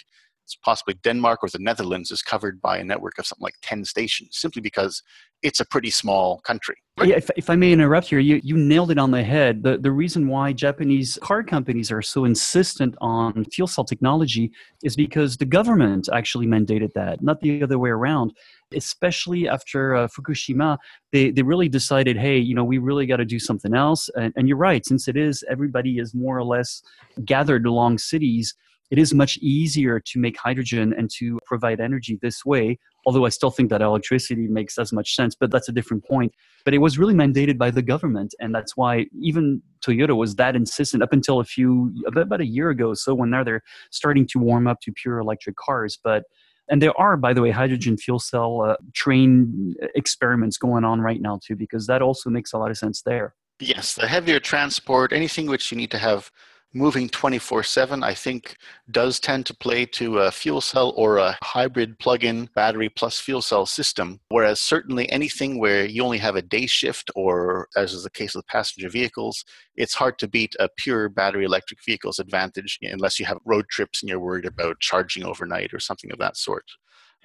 possibly 0.55 0.95
Denmark 1.03 1.39
or 1.43 1.49
the 1.49 1.59
Netherlands 1.59 2.11
is 2.11 2.21
covered 2.21 2.61
by 2.61 2.77
a 2.77 2.83
network 2.83 3.17
of 3.17 3.25
something 3.25 3.43
like 3.43 3.55
10 3.61 3.85
stations 3.85 4.37
simply 4.37 4.61
because 4.61 5.03
it's 5.43 5.59
a 5.59 5.65
pretty 5.65 5.91
small 5.91 6.39
country. 6.39 6.77
Yeah, 7.03 7.17
if, 7.17 7.29
if 7.37 7.49
I 7.49 7.55
may 7.55 7.71
interrupt 7.71 8.07
here, 8.07 8.17
you, 8.17 8.41
you 8.43 8.57
nailed 8.57 8.89
it 8.89 8.97
on 8.97 9.11
the 9.11 9.23
head. 9.23 9.61
The, 9.61 9.77
the 9.77 9.91
reason 9.91 10.27
why 10.27 10.51
Japanese 10.51 11.19
car 11.21 11.43
companies 11.43 11.91
are 11.91 12.01
so 12.01 12.25
insistent 12.25 12.95
on 13.01 13.45
fuel 13.45 13.67
cell 13.67 13.85
technology 13.85 14.51
is 14.83 14.95
because 14.95 15.37
the 15.37 15.45
government 15.45 16.09
actually 16.11 16.47
mandated 16.47 16.93
that, 16.93 17.21
not 17.21 17.39
the 17.41 17.61
other 17.61 17.77
way 17.77 17.91
around. 17.91 18.33
Especially 18.73 19.47
after 19.47 19.95
uh, 19.95 20.07
Fukushima, 20.07 20.77
they, 21.11 21.29
they 21.29 21.43
really 21.43 21.69
decided, 21.69 22.17
hey, 22.17 22.37
you 22.37 22.55
know, 22.55 22.63
we 22.63 22.79
really 22.79 23.05
got 23.05 23.17
to 23.17 23.25
do 23.25 23.39
something 23.39 23.75
else. 23.75 24.09
And, 24.17 24.33
and 24.35 24.47
you're 24.47 24.57
right, 24.57 24.83
since 24.85 25.07
it 25.07 25.15
is, 25.15 25.43
everybody 25.49 25.99
is 25.99 26.15
more 26.15 26.35
or 26.37 26.43
less 26.43 26.81
gathered 27.25 27.67
along 27.67 27.99
cities 27.99 28.55
it 28.89 28.97
is 28.97 29.13
much 29.13 29.37
easier 29.37 29.99
to 29.99 30.19
make 30.19 30.37
hydrogen 30.37 30.93
and 30.97 31.09
to 31.17 31.39
provide 31.45 31.79
energy 31.79 32.17
this 32.21 32.45
way 32.45 32.77
although 33.05 33.25
i 33.25 33.29
still 33.29 33.51
think 33.51 33.69
that 33.69 33.81
electricity 33.81 34.47
makes 34.47 34.77
as 34.77 34.91
much 34.91 35.15
sense 35.15 35.35
but 35.35 35.51
that's 35.51 35.69
a 35.69 35.71
different 35.71 36.05
point. 36.05 36.33
But 36.65 36.73
it 36.73 36.79
was 36.79 36.97
really 36.97 37.13
mandated 37.13 37.57
by 37.57 37.71
the 37.71 37.81
government 37.81 38.33
and 38.39 38.53
that's 38.53 38.75
why 38.75 39.05
even 39.21 39.61
toyota 39.85 40.15
was 40.15 40.35
that 40.35 40.55
insistent 40.55 41.01
up 41.01 41.13
until 41.13 41.39
a 41.39 41.45
few 41.45 41.93
about 42.05 42.41
a 42.41 42.45
year 42.45 42.69
ago 42.69 42.93
so 42.93 43.13
when 43.13 43.29
now 43.29 43.43
they're 43.43 43.63
starting 43.91 44.27
to 44.27 44.39
warm 44.39 44.67
up 44.67 44.81
to 44.81 44.91
pure 44.91 45.19
electric 45.19 45.55
cars. 45.55 45.97
But 46.03 46.23
and 46.69 46.81
there 46.81 46.99
are 46.99 47.15
by 47.15 47.33
the 47.33 47.41
way 47.41 47.51
hydrogen 47.51 47.95
fuel 47.97 48.19
cell 48.19 48.61
uh, 48.61 48.75
train 48.93 49.75
experiments 49.95 50.57
going 50.57 50.83
on 50.83 50.99
right 50.99 51.21
now 51.21 51.39
too 51.45 51.55
because 51.55 51.87
that 51.87 52.01
also 52.01 52.29
makes 52.29 52.51
a 52.51 52.57
lot 52.57 52.71
of 52.71 52.77
sense 52.77 53.01
there. 53.03 53.33
Yes 53.59 53.95
the 53.95 54.07
heavier 54.07 54.39
transport 54.41 55.13
anything 55.13 55.47
which 55.47 55.71
you 55.71 55.77
need 55.77 55.91
to 55.91 55.97
have 55.97 56.31
moving 56.73 57.09
24 57.09 57.63
7, 57.63 58.03
I 58.03 58.13
think, 58.13 58.55
does 58.91 59.19
tend 59.19 59.45
to 59.47 59.55
play 59.55 59.85
to 59.85 60.19
a 60.19 60.31
fuel 60.31 60.61
cell 60.61 60.93
or 60.95 61.17
a 61.17 61.37
hybrid 61.43 61.97
plug 61.99 62.23
in 62.23 62.49
battery 62.55 62.89
plus 62.89 63.19
fuel 63.19 63.41
cell 63.41 63.65
system. 63.65 64.19
Whereas, 64.29 64.59
certainly, 64.59 65.09
anything 65.11 65.59
where 65.59 65.85
you 65.85 66.03
only 66.03 66.19
have 66.19 66.35
a 66.35 66.41
day 66.41 66.67
shift, 66.67 67.09
or 67.15 67.67
as 67.75 67.93
is 67.93 68.03
the 68.03 68.09
case 68.09 68.35
with 68.35 68.47
passenger 68.47 68.89
vehicles, 68.89 69.43
it's 69.75 69.95
hard 69.95 70.19
to 70.19 70.27
beat 70.27 70.55
a 70.59 70.69
pure 70.77 71.09
battery 71.09 71.45
electric 71.45 71.79
vehicle's 71.85 72.19
advantage 72.19 72.79
unless 72.81 73.19
you 73.19 73.25
have 73.25 73.37
road 73.45 73.65
trips 73.69 74.01
and 74.01 74.09
you're 74.09 74.19
worried 74.19 74.45
about 74.45 74.79
charging 74.79 75.23
overnight 75.23 75.73
or 75.73 75.79
something 75.79 76.11
of 76.11 76.19
that 76.19 76.37
sort. 76.37 76.65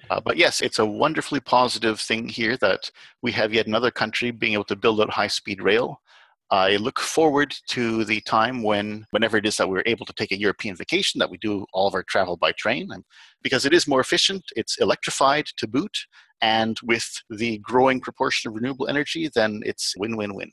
Uh, 0.09 0.19
but 0.19 0.37
yes, 0.37 0.61
it's 0.61 0.79
a 0.79 0.85
wonderfully 0.85 1.39
positive 1.39 1.99
thing 1.99 2.27
here 2.27 2.57
that 2.57 2.91
we 3.21 3.31
have 3.31 3.53
yet 3.53 3.67
another 3.67 3.91
country 3.91 4.31
being 4.31 4.53
able 4.53 4.63
to 4.65 4.75
build 4.75 4.99
out 4.99 5.09
high 5.09 5.27
speed 5.27 5.61
rail. 5.61 6.01
I 6.53 6.75
look 6.75 6.99
forward 6.99 7.55
to 7.69 8.05
the 8.05 8.21
time 8.21 8.61
when, 8.61 9.07
whenever 9.09 9.37
it 9.37 9.45
is 9.47 9.57
that 9.57 9.67
we're 9.67 9.81
able 9.87 10.05
to 10.05 10.13
take 10.13 10.31
a 10.31 10.37
European 10.37 10.75
vacation, 10.75 11.17
that 11.17 11.31
we 11.31 11.39
do 11.39 11.65
all 11.73 11.87
of 11.87 11.95
our 11.95 12.03
travel 12.03 12.37
by 12.37 12.51
train, 12.51 12.89
because 13.41 13.65
it 13.65 13.73
is 13.73 13.87
more 13.87 13.99
efficient, 13.99 14.43
it's 14.55 14.77
electrified 14.77 15.47
to 15.57 15.67
boot, 15.67 15.97
and 16.41 16.77
with 16.83 17.09
the 17.31 17.57
growing 17.57 17.99
proportion 17.99 18.49
of 18.49 18.53
renewable 18.55 18.87
energy, 18.87 19.31
then 19.33 19.61
it's 19.65 19.95
win 19.97 20.15
win 20.15 20.35
win. 20.35 20.51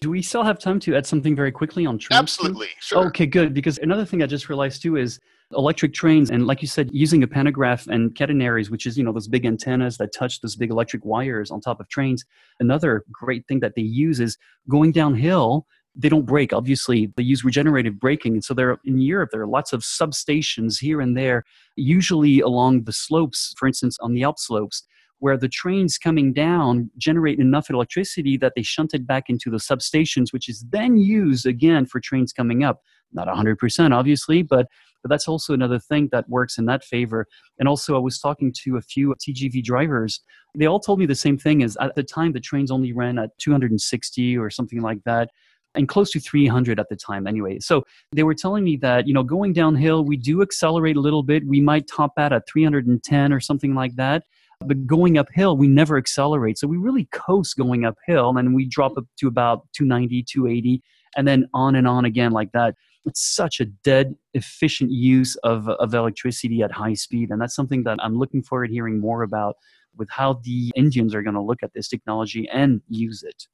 Do 0.00 0.08
we 0.08 0.22
still 0.22 0.44
have 0.44 0.60
time 0.60 0.78
to 0.80 0.94
add 0.94 1.04
something 1.04 1.34
very 1.34 1.50
quickly 1.50 1.84
on 1.84 1.98
trains? 1.98 2.20
Absolutely, 2.20 2.68
sure. 2.78 3.06
Okay, 3.06 3.26
good. 3.26 3.52
Because 3.54 3.78
another 3.78 4.04
thing 4.04 4.22
I 4.22 4.26
just 4.26 4.48
realized 4.48 4.82
too 4.82 4.96
is 4.96 5.18
electric 5.52 5.94
trains, 5.94 6.30
and 6.30 6.46
like 6.46 6.62
you 6.62 6.68
said, 6.68 6.90
using 6.92 7.22
a 7.22 7.26
pantograph 7.26 7.86
and 7.86 8.14
catenaries, 8.14 8.70
which 8.70 8.86
is 8.86 8.96
you 8.96 9.04
know 9.04 9.12
those 9.12 9.28
big 9.28 9.46
antennas 9.46 9.98
that 9.98 10.12
touch 10.12 10.40
those 10.40 10.56
big 10.56 10.70
electric 10.70 11.04
wires 11.04 11.50
on 11.50 11.60
top 11.60 11.80
of 11.80 11.88
trains. 11.88 12.24
Another 12.60 13.04
great 13.10 13.46
thing 13.46 13.60
that 13.60 13.74
they 13.74 13.82
use 13.82 14.20
is 14.20 14.36
going 14.68 14.92
downhill. 14.92 15.66
They 15.96 16.08
don't 16.08 16.26
brake 16.26 16.52
Obviously, 16.52 17.12
they 17.16 17.22
use 17.22 17.44
regenerative 17.44 18.00
braking, 18.00 18.34
and 18.34 18.44
so 18.44 18.54
there 18.54 18.78
in 18.84 19.00
Europe 19.00 19.30
there 19.32 19.42
are 19.42 19.46
lots 19.46 19.72
of 19.72 19.82
substations 19.82 20.80
here 20.80 21.00
and 21.00 21.16
there, 21.16 21.44
usually 21.76 22.40
along 22.40 22.84
the 22.84 22.92
slopes. 22.92 23.54
For 23.56 23.68
instance, 23.68 23.96
on 24.00 24.12
the 24.12 24.24
Alp 24.24 24.38
slopes, 24.38 24.82
where 25.24 25.38
the 25.38 25.48
trains 25.48 25.96
coming 25.96 26.34
down 26.34 26.90
generate 26.98 27.38
enough 27.38 27.70
electricity 27.70 28.36
that 28.36 28.52
they 28.54 28.62
shunt 28.62 28.92
it 28.92 29.06
back 29.06 29.30
into 29.30 29.48
the 29.48 29.56
substations, 29.56 30.34
which 30.34 30.50
is 30.50 30.66
then 30.68 30.98
used 30.98 31.46
again 31.46 31.86
for 31.86 31.98
trains 31.98 32.30
coming 32.30 32.62
up. 32.62 32.82
Not 33.10 33.26
100%, 33.26 33.94
obviously, 33.94 34.42
but 34.42 34.66
but 35.02 35.08
that's 35.08 35.26
also 35.26 35.54
another 35.54 35.78
thing 35.78 36.10
that 36.12 36.28
works 36.28 36.58
in 36.58 36.66
that 36.66 36.84
favor. 36.84 37.26
And 37.58 37.66
also, 37.66 37.96
I 37.96 37.98
was 38.00 38.18
talking 38.18 38.52
to 38.64 38.76
a 38.76 38.82
few 38.82 39.14
TGV 39.14 39.64
drivers. 39.64 40.20
They 40.54 40.66
all 40.66 40.80
told 40.80 40.98
me 40.98 41.06
the 41.06 41.14
same 41.14 41.38
thing: 41.38 41.62
is 41.62 41.78
at 41.80 41.94
the 41.94 42.02
time 42.02 42.32
the 42.32 42.40
trains 42.40 42.70
only 42.70 42.92
ran 42.92 43.18
at 43.18 43.30
260 43.38 44.36
or 44.36 44.50
something 44.50 44.82
like 44.82 45.04
that 45.04 45.30
and 45.74 45.88
close 45.88 46.10
to 46.12 46.20
300 46.20 46.78
at 46.78 46.88
the 46.90 46.96
time 46.96 47.26
anyway. 47.26 47.58
So 47.60 47.84
they 48.12 48.22
were 48.22 48.34
telling 48.34 48.62
me 48.62 48.76
that, 48.78 49.06
you 49.06 49.14
know, 49.14 49.22
going 49.22 49.54
downhill, 49.54 50.04
we 50.04 50.16
do 50.16 50.42
accelerate 50.42 50.96
a 50.96 51.00
little 51.00 51.22
bit. 51.22 51.46
We 51.46 51.60
might 51.60 51.88
top 51.88 52.12
out 52.18 52.32
at 52.32 52.46
310 52.46 53.32
or 53.32 53.40
something 53.40 53.74
like 53.74 53.96
that. 53.96 54.24
But 54.66 54.86
going 54.86 55.18
uphill, 55.18 55.56
we 55.56 55.68
never 55.68 55.96
accelerate. 55.96 56.58
So 56.58 56.66
we 56.66 56.76
really 56.76 57.06
coast 57.12 57.56
going 57.56 57.84
uphill 57.84 58.36
and 58.36 58.54
we 58.54 58.66
drop 58.66 58.92
mm-hmm. 58.92 59.00
up 59.00 59.06
to 59.20 59.28
about 59.28 59.66
290, 59.74 60.22
280, 60.22 60.82
and 61.16 61.28
then 61.28 61.48
on 61.54 61.74
and 61.74 61.86
on 61.86 62.04
again 62.04 62.32
like 62.32 62.52
that. 62.52 62.74
It's 63.06 63.22
such 63.22 63.60
a 63.60 63.66
dead 63.66 64.14
efficient 64.32 64.90
use 64.90 65.36
of, 65.36 65.68
of 65.68 65.94
electricity 65.94 66.62
at 66.62 66.72
high 66.72 66.94
speed 66.94 67.30
and 67.30 67.40
that's 67.40 67.54
something 67.54 67.84
that 67.84 67.98
i'm 68.02 68.18
looking 68.18 68.42
forward 68.42 68.68
to 68.68 68.72
hearing 68.72 69.00
more 69.00 69.22
about 69.22 69.56
with 69.96 70.08
how 70.10 70.40
the 70.44 70.72
indians 70.74 71.14
are 71.14 71.22
going 71.22 71.34
to 71.34 71.40
look 71.40 71.62
at 71.62 71.72
this 71.74 71.88
technology 71.88 72.48
and 72.52 72.82
use 72.88 73.22
it 73.22 73.46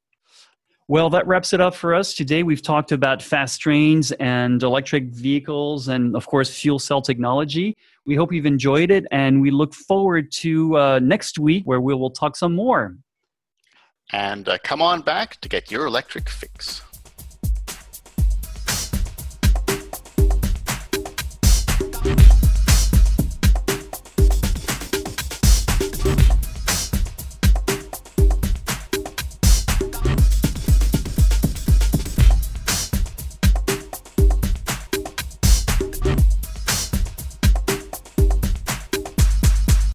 well, 0.91 1.09
that 1.09 1.25
wraps 1.29 1.53
it 1.53 1.61
up 1.61 1.77
for 1.77 1.95
us. 1.95 2.15
Today, 2.15 2.43
we've 2.43 2.63
talked 2.63 2.91
about 2.91 3.23
fast 3.23 3.61
trains 3.61 4.11
and 4.11 4.61
electric 4.61 5.05
vehicles 5.05 5.87
and, 5.87 6.17
of 6.17 6.27
course, 6.27 6.53
fuel 6.53 6.81
cell 6.81 7.01
technology. 7.01 7.77
We 8.07 8.17
hope 8.17 8.33
you've 8.33 8.45
enjoyed 8.45 8.91
it, 8.91 9.07
and 9.13 9.41
we 9.41 9.53
look 9.53 9.73
forward 9.73 10.33
to 10.33 10.77
uh, 10.77 10.99
next 10.99 11.39
week 11.39 11.63
where 11.65 11.81
we 11.81 11.95
will 11.95 12.11
talk 12.11 12.35
some 12.35 12.57
more. 12.57 12.97
And 14.11 14.49
uh, 14.49 14.59
come 14.65 14.83
on 14.83 15.03
back 15.03 15.41
to 15.43 15.49
get 15.49 15.71
your 15.71 15.87
electric 15.87 16.29
fix. 16.29 16.83